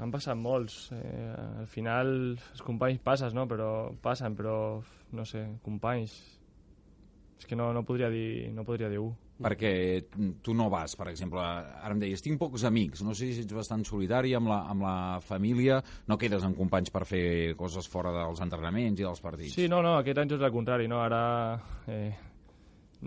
Han 0.00 0.12
passat 0.14 0.38
molts. 0.38 0.86
Eh, 0.96 1.32
al 1.60 1.66
final, 1.68 2.14
els 2.38 2.62
companys 2.64 3.02
passes, 3.04 3.34
no? 3.36 3.44
Però 3.50 3.90
passen, 4.00 4.36
però, 4.38 4.54
no 5.12 5.26
sé, 5.28 5.44
companys... 5.64 6.14
És 7.40 7.48
que 7.48 7.56
no, 7.56 7.70
no, 7.72 7.82
podria 7.88 8.10
dir, 8.12 8.50
no 8.52 8.64
podria 8.68 8.88
dir 8.92 9.00
un. 9.00 9.14
Perquè 9.40 9.72
tu 10.44 10.52
no 10.52 10.66
vas, 10.68 10.92
per 11.00 11.06
exemple, 11.08 11.40
ara 11.40 11.94
em 11.94 12.00
deies, 12.02 12.20
tinc 12.20 12.36
pocs 12.40 12.66
amics, 12.68 13.00
no 13.06 13.14
sé 13.16 13.30
si 13.32 13.44
ets 13.46 13.54
bastant 13.56 13.86
solitari 13.88 14.34
amb 14.36 14.50
la, 14.52 14.58
amb 14.68 14.84
la 14.84 14.96
família, 15.24 15.78
no 16.12 16.18
quedes 16.20 16.44
amb 16.44 16.58
companys 16.58 16.92
per 16.92 17.06
fer 17.08 17.22
coses 17.56 17.88
fora 17.88 18.12
dels 18.12 18.42
entrenaments 18.44 19.00
i 19.00 19.06
dels 19.06 19.22
partits. 19.24 19.54
Sí, 19.56 19.68
no, 19.72 19.80
no, 19.86 19.94
aquest 20.02 20.20
any 20.20 20.34
tot 20.34 20.44
el 20.44 20.52
contrari, 20.52 20.90
no? 20.92 21.00
Ara, 21.00 21.22
eh, 21.88 22.10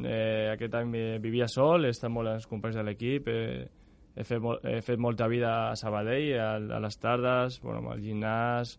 eh, 0.02 0.50
aquest 0.56 0.80
any 0.82 0.96
eh, 0.98 1.06
vivia 1.22 1.46
sol, 1.52 1.86
he 1.86 1.94
estat 1.94 2.10
molt 2.10 2.32
amb 2.32 2.42
els 2.42 2.50
companys 2.50 2.82
de 2.82 2.88
l'equip, 2.88 3.30
eh, 3.30 3.70
he, 4.16 4.26
fet 4.26 4.50
he 4.74 4.80
fet 4.82 5.06
molta 5.06 5.30
vida 5.30 5.54
a 5.68 5.78
Sabadell, 5.78 6.34
a, 6.40 6.50
a 6.58 6.82
les 6.82 6.98
tardes, 6.98 7.60
bueno, 7.62 7.86
al 7.94 8.02
gimnàs, 8.02 8.74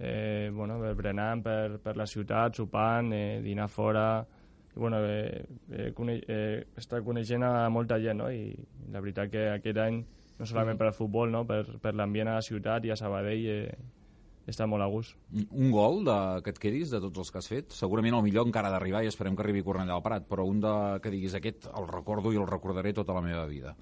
eh, 0.00 0.50
bueno, 0.50 0.82
berenant 0.82 1.46
per, 1.46 1.78
per 1.86 1.94
la 1.94 2.10
ciutat, 2.10 2.58
sopant, 2.58 3.14
eh, 3.14 3.40
dinar 3.46 3.70
fora... 3.70 4.10
Bueno, 4.80 5.02
eh, 5.04 5.44
eh, 5.76 5.90
cone 5.92 6.16
eh, 6.24 6.64
està 6.80 7.02
coneixent 7.04 7.44
a 7.44 7.68
molta 7.68 7.98
gent, 8.00 8.22
no? 8.22 8.30
I 8.32 8.54
la 8.88 9.02
veritat 9.04 9.28
que 9.28 9.42
aquest 9.52 9.80
any, 9.82 9.98
no 10.38 10.48
solament 10.48 10.78
per 10.80 10.86
al 10.88 10.96
futbol, 10.96 11.28
no? 11.28 11.42
per, 11.44 11.66
per 11.82 11.92
l'ambient 11.92 12.30
a 12.32 12.38
la 12.38 12.44
ciutat 12.46 12.86
i 12.88 12.94
a 12.94 12.96
Sabadell, 12.96 13.44
eh, 13.52 13.90
està 14.48 14.64
molt 14.64 14.82
a 14.82 14.88
gust. 14.88 15.18
Un 15.36 15.68
gol 15.74 16.00
de, 16.06 16.16
que 16.46 16.54
et 16.54 16.62
quedis 16.62 16.94
de 16.94 17.02
tots 17.04 17.20
els 17.22 17.30
que 17.30 17.42
has 17.42 17.50
fet? 17.52 17.76
Segurament 17.76 18.16
el 18.16 18.24
millor 18.24 18.48
encara 18.48 18.72
d'arribar 18.72 19.04
i 19.04 19.10
esperem 19.10 19.36
que 19.36 19.44
arribi 19.44 19.66
Cornellà 19.66 19.92
del 19.92 20.06
Prat, 20.08 20.24
però 20.30 20.48
un 20.48 20.64
de, 20.64 20.72
que 21.04 21.12
diguis 21.12 21.36
aquest 21.36 21.68
el 21.70 21.88
recordo 21.90 22.32
i 22.32 22.40
el 22.40 22.48
recordaré 22.48 22.94
tota 22.96 23.16
la 23.16 23.24
meva 23.24 23.44
vida. 23.50 23.76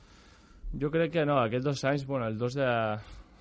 Jo 0.82 0.90
crec 0.92 1.14
que 1.14 1.24
no, 1.24 1.38
aquests 1.40 1.70
dos 1.70 1.84
anys, 1.88 2.04
bueno, 2.10 2.26
el 2.26 2.36
dos 2.42 2.58
de 2.58 2.68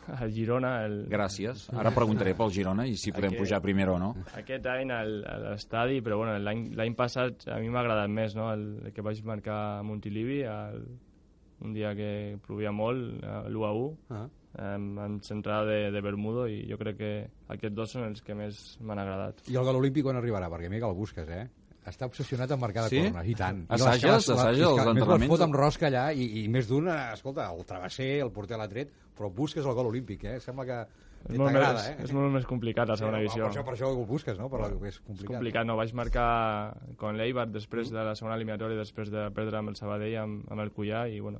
a 0.08 0.28
Girona, 0.30 0.86
el, 0.86 1.08
Gràcies. 1.10 1.68
Ara 1.76 1.92
preguntaré 1.92 2.34
pel 2.38 2.52
Girona 2.52 2.86
i 2.88 2.96
si 2.96 3.12
podem 3.12 3.32
Aquest- 3.34 3.42
pujar 3.42 3.62
primer 3.62 3.90
o 3.90 3.98
no. 4.00 4.16
aquest 4.36 4.66
any 4.68 4.92
al- 4.92 5.26
a 5.26 5.38
l'estadi, 5.50 6.02
però 6.02 6.18
bueno, 6.18 6.38
l'any 6.40 6.74
l'any 6.76 6.96
passat 6.96 7.48
a 7.48 7.60
mi 7.60 7.70
m'ha 7.70 7.82
agradat 7.82 8.10
més, 8.10 8.36
no? 8.36 8.52
El, 8.54 8.80
el 8.86 8.94
que 8.94 9.02
vaig 9.02 9.22
marcar 9.24 9.80
a 9.80 9.84
Montilivi, 9.84 10.42
el, 10.44 10.84
un 11.62 11.74
dia 11.74 11.94
que 11.96 12.38
plovia 12.46 12.72
molt, 12.72 13.22
l'1 13.50 13.66
a 13.66 13.72
1, 13.74 13.98
Ah. 14.10 14.28
amb, 14.74 15.00
amb 15.00 15.22
centrada 15.22 15.66
de, 15.66 15.92
de 15.92 16.02
Bermudo, 16.02 16.48
i 16.48 16.68
jo 16.70 16.78
crec 16.78 16.98
que 16.98 17.30
aquests 17.50 17.76
dos 17.76 17.92
són 17.92 18.04
els 18.06 18.22
que 18.22 18.34
més 18.34 18.78
m'han 18.82 19.00
agradat. 19.00 19.42
I 19.50 19.56
el 19.56 19.64
gol 19.66 19.76
olímpic 19.76 20.04
quan 20.04 20.16
arribarà? 20.18 20.50
Perquè 20.50 20.70
mira 20.70 20.86
que 20.86 20.92
el 20.92 20.96
busques, 20.98 21.30
eh? 21.30 21.48
Està 21.88 22.06
obsessionat 22.10 22.52
amb 22.52 22.62
marcar 22.62 22.84
de 22.84 22.90
Sí? 22.90 23.02
corna, 23.02 23.24
i 23.26 23.34
tant. 23.36 23.62
I 23.64 23.74
Assages? 23.78 24.04
les- 24.04 24.30
Assages 24.30 24.60
els 24.68 24.76
Més 24.78 24.88
entrenaments? 24.88 25.20
les 25.22 25.30
fot 25.30 25.42
amb 25.46 25.56
rosca 25.56 25.88
allà 25.88 26.06
i, 26.14 26.44
i 26.44 26.48
més 26.52 26.68
d'un, 26.68 26.88
eh, 26.92 27.14
escolta, 27.14 27.50
el 27.54 27.64
travesser, 27.66 28.22
el 28.22 28.32
porter 28.32 28.58
l'ha 28.60 28.68
tret, 28.68 28.92
però 29.18 29.32
busques 29.34 29.66
el 29.66 29.74
gol 29.74 29.88
olímpic, 29.88 30.24
eh? 30.26 30.40
Sembla 30.42 30.66
que 30.66 30.80
És 31.32 31.38
molt, 31.38 31.52
més, 31.52 31.88
eh? 31.88 31.96
és 32.04 32.12
molt 32.14 32.32
més 32.32 32.46
complicat 32.46 32.88
la 32.88 32.96
Sí, 32.96 33.00
segona 33.00 33.18
no, 33.18 33.24
divisió. 33.24 33.44
Per 33.48 33.52
això, 33.54 33.64
per 33.66 33.74
això 33.74 33.88
ho 33.96 34.06
busques, 34.06 34.38
no? 34.38 34.50
Per 34.50 34.60
és 34.60 35.00
complicat. 35.00 35.16
És 35.16 35.26
complicat, 35.28 35.66
no? 35.66 35.76
Vaig 35.78 35.94
marcar 35.94 36.78
con 36.98 37.18
l'Eibar 37.18 37.48
després 37.52 37.90
de 37.90 38.04
la 38.04 38.16
segona 38.16 38.36
eliminatòria, 38.36 38.78
després 38.78 39.10
de 39.10 39.30
perdre 39.32 39.58
amb 39.58 39.70
el 39.70 39.76
Sabadell, 39.76 40.18
amb, 40.18 40.52
amb 40.52 40.62
el 40.62 40.72
Cullà, 40.72 41.08
i 41.10 41.20
bueno, 41.20 41.40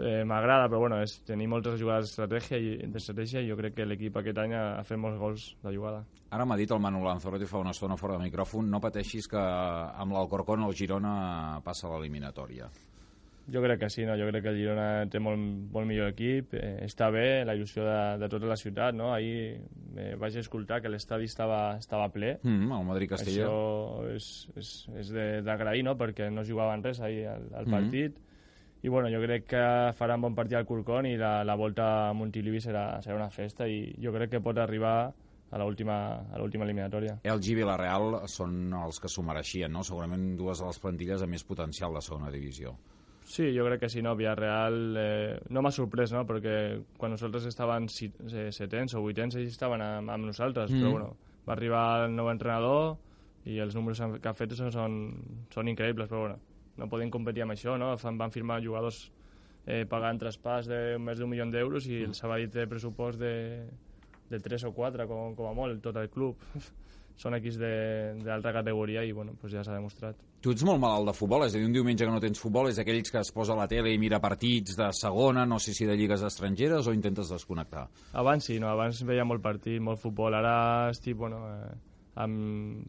eh, 0.00 0.24
m'agrada, 0.24 0.68
però 0.68 0.80
bueno, 0.80 1.00
és 1.02 1.18
tenir 1.26 1.46
moltes 1.48 1.78
jugades 1.80 2.08
d'estratègia 2.10 2.58
i, 2.58 2.76
d'estratègia 2.92 3.40
i 3.42 3.48
jo 3.50 3.56
crec 3.56 3.74
que 3.76 3.86
l'equip 3.86 4.16
aquest 4.16 4.38
any 4.38 4.54
ha, 4.54 4.82
fet 4.84 4.98
molts 4.98 5.18
gols 5.18 5.56
de 5.64 5.72
jugada. 5.74 6.04
Ara 6.30 6.44
m'ha 6.44 6.56
dit 6.56 6.70
el 6.70 6.80
Manu 6.80 7.04
Lanzarote 7.04 7.46
fa 7.46 7.58
una 7.58 7.70
estona 7.76 7.96
fora 7.96 8.18
de 8.18 8.24
micròfon, 8.28 8.68
no 8.70 8.80
pateixis 8.80 9.28
que 9.28 9.38
amb 9.40 10.12
l'Alcorcón 10.12 10.62
el 10.66 10.74
Girona 10.74 11.60
passa 11.64 11.88
a 11.88 11.96
l'eliminatòria. 11.96 12.68
Jo 13.50 13.62
crec 13.64 13.78
que 13.80 13.88
sí, 13.88 14.02
no? 14.04 14.12
jo 14.20 14.26
crec 14.28 14.42
que 14.44 14.50
el 14.52 14.58
Girona 14.60 15.06
té 15.08 15.18
molt, 15.24 15.40
molt 15.72 15.86
millor 15.88 16.10
equip, 16.12 16.52
eh, 16.52 16.82
està 16.84 17.06
bé, 17.10 17.46
la 17.48 17.54
il·lusió 17.56 17.80
de, 17.86 18.18
de 18.20 18.28
tota 18.28 18.44
la 18.50 18.56
ciutat, 18.60 18.92
no? 18.92 19.06
Ahir 19.14 19.56
eh, 19.96 20.10
vaig 20.20 20.36
escoltar 20.36 20.82
que 20.84 20.90
l'estadi 20.92 21.24
estava, 21.24 21.78
estava 21.80 22.10
ple, 22.12 22.34
Mm, 22.44 22.68
el 22.76 22.84
Madrid-Castella. 22.84 23.46
Això 23.48 24.04
és, 24.12 24.26
és, 24.60 24.72
és 25.00 25.12
d'agrair, 25.46 25.80
no?, 25.88 25.96
perquè 25.96 26.28
no 26.30 26.44
jugaven 26.44 26.84
res 26.84 27.00
ahir 27.00 27.24
al, 27.32 27.48
al 27.54 27.64
Mhm. 27.64 27.72
partit. 27.72 28.20
I 28.82 28.88
bueno, 28.88 29.08
jo 29.10 29.20
crec 29.24 29.46
que 29.50 29.62
faran 29.98 30.20
bon 30.22 30.34
partit 30.36 30.54
al 30.58 30.66
Corcón 30.66 31.06
i 31.06 31.16
la, 31.18 31.42
la 31.44 31.56
volta 31.58 32.08
a 32.08 32.12
Montilivi 32.14 32.60
serà, 32.62 33.00
serà 33.02 33.16
una 33.16 33.30
festa 33.30 33.66
i 33.66 33.94
jo 33.98 34.12
crec 34.14 34.30
que 34.30 34.40
pot 34.40 34.56
arribar 34.58 35.12
a 35.50 35.58
l'última 35.58 35.96
eliminatòria. 36.36 37.16
LG 37.24 37.48
i 37.50 37.56
Villarreal 37.56 38.20
són 38.28 38.72
els 38.76 39.00
que 39.00 39.08
s'ho 39.08 39.22
mereixien, 39.24 39.72
no? 39.72 39.82
Segurament 39.82 40.36
dues 40.36 40.60
de 40.60 40.66
les 40.68 40.78
plantilles 40.78 41.22
amb 41.24 41.32
més 41.34 41.44
potencial 41.44 41.94
de 41.96 42.02
segona 42.04 42.30
divisió. 42.30 42.74
Sí, 43.28 43.50
jo 43.56 43.64
crec 43.66 43.80
que 43.80 43.88
sí, 43.92 44.00
no? 44.04 44.14
Villarreal 44.16 44.76
eh, 44.96 45.40
no 45.50 45.60
m'ha 45.64 45.72
sorprès, 45.74 46.12
no? 46.12 46.22
Perquè 46.28 46.82
quan 46.96 47.12
nosaltres 47.12 47.44
estàvem 47.50 47.88
si- 47.92 48.12
eh, 48.32 48.50
setens 48.52 48.94
o 48.94 49.02
vuitens, 49.04 49.34
ells 49.36 49.50
estaven 49.52 49.82
amb, 49.82 50.10
amb 50.10 50.24
nosaltres, 50.30 50.70
Mm. 50.70 50.80
però 50.80 50.90
bueno, 50.92 51.16
va 51.48 51.52
arribar 51.54 52.04
el 52.06 52.14
nou 52.14 52.30
entrenador 52.30 52.96
i 53.44 53.58
els 53.58 53.74
números 53.74 54.00
que 54.20 54.28
ha 54.28 54.34
fet 54.34 54.52
són, 54.52 54.70
són 55.50 55.68
increïbles, 55.68 56.08
però 56.08 56.20
bueno, 56.20 56.38
no 56.78 56.88
podem 56.88 57.10
competir 57.10 57.42
amb 57.44 57.52
això, 57.56 57.76
no? 57.78 57.92
Fan, 57.98 58.16
van 58.18 58.30
firmar 58.34 58.60
jugadors 58.64 59.08
eh, 59.66 59.84
pagant 59.90 60.18
traspàs 60.22 60.68
de 60.70 60.96
més 61.02 61.18
d'un 61.18 61.28
milió 61.30 61.44
d'euros 61.50 61.86
i 61.90 62.04
el 62.06 62.14
Sabadell 62.14 62.50
té 62.54 62.66
pressupost 62.70 63.18
de, 63.20 63.66
de 64.30 64.38
3 64.40 64.64
o 64.70 64.72
4, 64.72 65.06
com, 65.10 65.34
com 65.36 65.50
a 65.50 65.54
molt, 65.56 65.82
tot 65.84 65.96
el 66.00 66.08
club. 66.10 66.38
Són 67.18 67.34
equips 67.34 67.56
de- 67.58 68.14
d'alta 68.22 68.52
categoria 68.54 69.02
i 69.02 69.10
bueno, 69.10 69.32
pues 69.40 69.50
ja 69.52 69.64
s'ha 69.66 69.74
demostrat. 69.74 70.14
Tu 70.40 70.52
ets 70.54 70.62
molt 70.62 70.78
malalt 70.78 71.08
de 71.10 71.14
futbol, 71.18 71.42
és 71.48 71.50
a 71.50 71.58
dir, 71.58 71.64
un 71.66 71.72
diumenge 71.74 72.06
que 72.06 72.12
no 72.14 72.20
tens 72.22 72.38
futbol 72.38 72.68
és 72.70 72.78
aquells 72.78 73.10
que 73.10 73.18
es 73.18 73.32
posa 73.34 73.56
a 73.56 73.58
la 73.58 73.66
tele 73.66 73.90
i 73.90 73.98
mira 73.98 74.20
partits 74.22 74.76
de 74.78 74.86
segona, 74.94 75.42
no 75.44 75.58
sé 75.58 75.74
si 75.74 75.82
de 75.88 75.96
lligues 75.98 76.22
estrangeres, 76.22 76.86
o 76.86 76.94
intentes 76.94 77.32
desconnectar? 77.34 77.88
Abans 78.22 78.46
sí, 78.46 78.60
no, 78.62 78.68
abans 78.70 79.02
veia 79.02 79.24
molt 79.26 79.42
partit, 79.42 79.80
molt 79.82 79.98
futbol, 79.98 80.36
ara 80.38 80.54
estic, 80.92 81.16
bueno, 81.18 81.42
eh, 81.50 81.74
amb... 82.22 82.86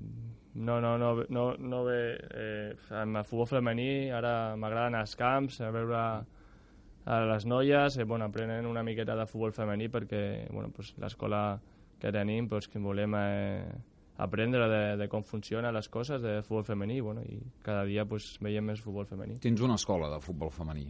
No, 0.56 0.80
no, 0.82 0.98
no, 0.98 1.24
no, 1.30 1.54
no 1.58 1.84
ve... 1.86 2.00
Eh, 2.34 2.76
amb 2.98 3.22
el 3.22 3.26
futbol 3.28 3.48
femení, 3.48 4.10
ara 4.12 4.56
m'agrada 4.58 4.90
anar 4.90 5.04
als 5.06 5.16
camps, 5.16 5.60
a 5.62 5.70
veure 5.72 6.00
a 6.00 7.20
les 7.30 7.46
noies, 7.46 7.98
eh, 7.98 8.04
bueno, 8.04 8.26
aprenen 8.26 8.66
una 8.66 8.84
miqueta 8.84 9.16
de 9.16 9.28
futbol 9.30 9.54
femení 9.54 9.90
perquè, 9.90 10.48
bueno, 10.52 10.72
pues, 10.76 10.96
l'escola 10.98 11.60
que 12.00 12.12
tenim, 12.12 12.48
pues, 12.50 12.68
que 12.68 12.80
volem 12.80 13.14
eh, 13.18 13.70
aprendre 14.18 14.68
de, 14.68 14.82
de 14.98 15.08
com 15.08 15.24
funcionen 15.24 15.74
les 15.74 15.88
coses 15.90 16.22
de 16.22 16.42
futbol 16.42 16.66
femení, 16.68 17.00
bueno, 17.02 17.22
i 17.24 17.40
cada 17.64 17.86
dia 17.88 18.06
pues, 18.06 18.34
veiem 18.42 18.66
més 18.66 18.82
futbol 18.82 19.08
femení. 19.08 19.38
Tens 19.40 19.62
una 19.62 19.78
escola 19.80 20.10
de 20.12 20.20
futbol 20.24 20.52
femení, 20.52 20.90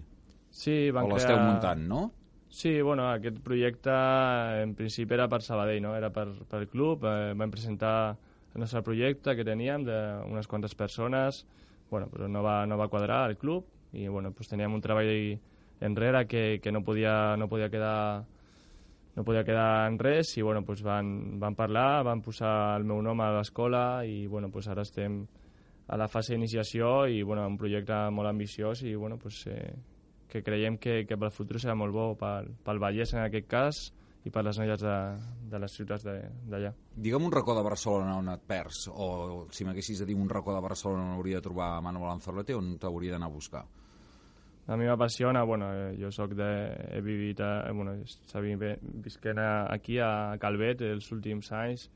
Sí, 0.50 0.90
van 0.92 1.06
o 1.06 1.14
l'esteu 1.14 1.38
crear... 1.38 1.46
muntant, 1.46 1.84
no? 1.88 2.12
Sí, 2.50 2.82
bueno, 2.82 3.06
aquest 3.12 3.38
projecte 3.46 3.94
en 4.64 4.74
principi 4.74 5.14
era 5.14 5.28
per 5.30 5.44
Sabadell, 5.46 5.84
no? 5.84 5.94
era 5.96 6.10
per, 6.10 6.26
per 6.50 6.64
el 6.64 6.68
club, 6.68 7.06
eh, 7.06 7.36
vam 7.38 7.52
presentar 7.54 8.18
el 8.54 8.62
nostre 8.62 8.82
projecte 8.84 9.36
que 9.36 9.46
teníem 9.46 9.86
d'unes 9.86 10.48
quantes 10.48 10.76
persones, 10.76 11.46
bueno, 11.90 12.10
però 12.10 12.28
no 12.30 12.44
va, 12.46 12.66
no 12.66 12.78
va 12.78 12.90
quadrar 12.90 13.30
el 13.30 13.38
club 13.38 13.66
i 13.94 14.08
bueno, 14.08 14.32
pues 14.32 14.50
teníem 14.50 14.74
un 14.74 14.82
treball 14.82 15.40
enrere 15.82 16.28
que, 16.28 16.60
que 16.62 16.72
no, 16.72 16.84
podia, 16.84 17.36
no 17.38 17.48
podia 17.50 17.70
quedar 17.70 18.26
no 19.16 19.24
podia 19.26 19.44
quedar 19.44 19.90
en 19.90 19.98
res 20.00 20.38
i 20.38 20.42
bueno, 20.42 20.64
pues 20.64 20.82
van, 20.82 21.40
van 21.40 21.56
parlar, 21.56 22.04
van 22.06 22.22
posar 22.22 22.78
el 22.78 22.86
meu 22.88 23.02
nom 23.02 23.20
a 23.20 23.34
l'escola 23.36 24.06
i 24.06 24.28
bueno, 24.28 24.52
pues 24.52 24.70
ara 24.70 24.86
estem 24.86 25.26
a 25.90 25.98
la 25.98 26.08
fase 26.08 26.36
d'iniciació 26.36 27.08
i 27.10 27.24
bueno, 27.24 27.48
un 27.50 27.58
projecte 27.58 27.98
molt 28.14 28.30
ambiciós 28.30 28.84
i 28.86 28.94
bueno, 28.96 29.18
pues, 29.18 29.46
eh, 29.48 29.74
que 30.30 30.44
creiem 30.44 30.78
que, 30.78 31.06
que 31.10 31.18
pel 31.18 31.34
futur 31.34 31.60
serà 31.60 31.76
molt 31.76 31.92
bo 31.92 32.12
pel, 32.20 32.52
pel 32.64 32.80
Vallès 32.80 33.16
en 33.16 33.24
aquest 33.24 33.50
cas 33.50 33.82
i 34.28 34.30
per 34.36 34.44
les 34.44 34.58
noies 34.60 34.82
de, 34.82 34.96
de 35.50 35.60
les 35.64 35.72
ciutats 35.72 36.04
de- 36.04 36.30
d'allà. 36.52 36.74
Digue'm 36.96 37.24
un 37.26 37.32
racó 37.32 37.56
de 37.56 37.64
Barcelona 37.64 38.18
on 38.20 38.28
et 38.34 38.42
perds, 38.48 38.88
o 38.92 39.48
si 39.52 39.64
m'haguessis 39.66 40.00
de 40.02 40.06
dir 40.10 40.16
un 40.20 40.28
racó 40.30 40.54
de 40.54 40.62
Barcelona 40.62 41.06
on 41.08 41.14
hauria 41.18 41.40
de 41.40 41.46
trobar 41.48 41.82
Manuel 41.82 42.12
Anzalete, 42.18 42.56
on 42.56 42.78
t'hauria 42.78 43.14
d'anar 43.16 43.30
a 43.32 43.34
buscar? 43.34 43.64
A 44.70 44.76
mi 44.78 44.86
m'apassiona, 44.86 45.42
bueno, 45.44 45.72
eh, 45.74 45.96
jo 45.98 46.12
soc 46.12 46.36
de... 46.38 46.50
he 46.92 47.00
vivit, 47.02 47.40
a, 47.42 47.72
bueno, 47.74 47.96
s'ha 48.06 48.40
vi- 48.44 48.54
visquent 49.02 49.40
aquí 49.42 49.98
a 49.98 50.36
Calvet 50.38 50.84
els 50.86 51.08
últims 51.16 51.50
anys 51.58 51.88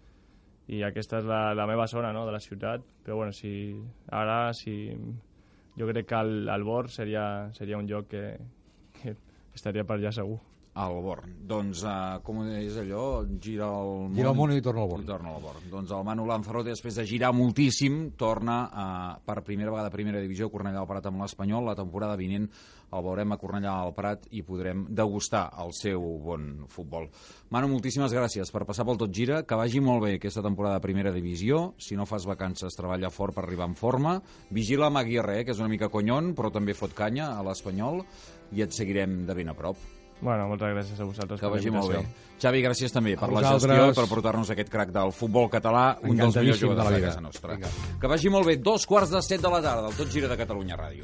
i 0.73 0.79
aquesta 0.81 1.19
és 1.19 1.25
la, 1.27 1.53
la 1.53 1.67
meva 1.67 1.85
zona 1.91 2.13
no, 2.15 2.23
de 2.25 2.31
la 2.31 2.39
ciutat, 2.39 2.81
però 3.03 3.17
bueno, 3.19 3.31
si, 3.35 3.75
ara 4.09 4.53
si, 4.57 4.95
jo 5.77 5.85
crec 5.91 6.07
que 6.07 6.15
el, 6.23 6.47
el 6.49 6.63
Bor 6.63 6.89
seria, 6.89 7.51
seria 7.53 7.77
un 7.77 7.85
lloc 7.85 8.07
que, 8.07 8.23
que 9.01 9.13
estaria 9.53 9.83
per 9.83 9.99
allà 9.99 10.11
segur. 10.15 10.39
Al 10.73 10.95
Born. 11.05 11.33
Doncs, 11.45 11.83
uh, 11.85 12.19
com 12.25 12.39
és 12.49 12.77
allò? 12.81 13.23
Gira 13.41 13.67
el 13.69 13.91
món... 14.07 14.15
Gira 14.17 14.31
el 14.31 14.37
món 14.37 14.53
i 14.55 14.61
torna 14.65 14.81
al 14.81 14.89
Born. 14.89 15.03
I 15.05 15.09
torna 15.11 15.33
al 15.35 15.43
Born. 15.43 15.67
Doncs 15.69 15.91
el 15.93 16.05
Manu 16.07 16.25
Lanzarote, 16.25 16.71
després 16.73 16.97
de 16.97 17.05
girar 17.05 17.29
moltíssim, 17.37 17.99
torna 18.17 18.55
uh, 18.65 18.87
per 19.21 19.43
primera 19.45 19.69
vegada 19.69 19.91
a 19.91 19.93
primera 19.93 20.23
divisió 20.23 20.49
a 20.49 20.53
Cornellà 20.53 20.81
del 20.81 20.89
Prat 20.89 21.11
amb 21.11 21.21
l'Espanyol. 21.21 21.69
La 21.69 21.77
temporada 21.77 22.17
vinent 22.17 22.49
el 22.93 23.05
veurem 23.05 23.33
a 23.33 23.37
Cornellà 23.41 23.75
del 23.83 23.93
Prat 23.97 24.27
i 24.33 24.41
podrem 24.45 24.87
degustar 24.89 25.45
el 25.61 25.73
seu 25.77 26.01
bon 26.25 26.51
futbol. 26.73 27.09
Manu, 27.53 27.69
moltíssimes 27.69 28.13
gràcies 28.13 28.49
per 28.53 28.65
passar 28.65 28.85
pel 28.89 29.01
Tot 29.05 29.13
Gira. 29.13 29.43
Que 29.45 29.57
vagi 29.59 29.81
molt 29.81 30.07
bé 30.07 30.15
aquesta 30.17 30.41
temporada 30.45 30.81
de 30.81 30.85
primera 30.87 31.13
divisió. 31.13 31.75
Si 31.77 31.97
no 31.99 32.09
fas 32.09 32.25
vacances, 32.29 32.73
treballa 32.77 33.13
fort 33.13 33.37
per 33.37 33.45
arribar 33.45 33.69
en 33.69 33.77
forma. 33.77 34.19
Vigila 34.49 34.89
amb 34.89 35.03
Aguirre, 35.05 35.41
eh, 35.41 35.45
que 35.45 35.53
és 35.53 35.61
una 35.61 35.69
mica 35.69 35.93
conyon, 35.93 36.33
però 36.33 36.49
també 36.53 36.73
fot 36.73 36.97
canya 36.97 37.35
a 37.37 37.43
l'Espanyol 37.45 38.01
i 38.53 38.65
et 38.65 38.73
seguirem 38.73 39.21
de 39.29 39.37
ben 39.37 39.53
a 39.53 39.57
prop. 39.57 39.77
Bueno, 40.21 40.47
moltes 40.47 40.69
gràcies 40.71 40.99
a 40.99 41.03
vosaltres 41.03 41.39
Que 41.39 41.45
per 41.47 41.51
la 41.51 41.57
vagi 41.57 41.69
molt 41.71 41.91
bé. 41.91 42.05
Xavi, 42.39 42.61
gràcies 42.63 42.91
també 42.93 43.15
per 43.17 43.23
A 43.25 43.31
la 43.31 43.33
vosaltres. 43.41 43.61
gestió 43.71 43.89
i 43.91 43.95
per 43.95 44.05
portar-nos 44.15 44.49
aquest 44.51 44.69
crac 44.69 44.89
del 44.91 45.11
futbol 45.11 45.49
català, 45.49 45.97
un 46.03 46.15
dels 46.15 46.35
millors 46.35 46.59
de 46.59 46.65
la 46.67 46.71
jugadors 46.73 46.89
de, 46.89 46.95
vida. 46.95 47.07
casa 47.07 47.21
nostra. 47.21 47.55
Vinga. 47.55 47.67
Que 47.99 48.07
vagi 48.07 48.29
molt 48.29 48.45
bé. 48.45 48.55
Dos 48.57 48.85
quarts 48.85 49.09
de 49.11 49.21
set 49.21 49.41
de 49.41 49.49
la 49.49 49.61
tarda, 49.61 49.87
el 49.89 49.95
Tot 49.95 50.07
Gira 50.09 50.27
de 50.27 50.37
Catalunya 50.37 50.77
Ràdio. 50.77 51.01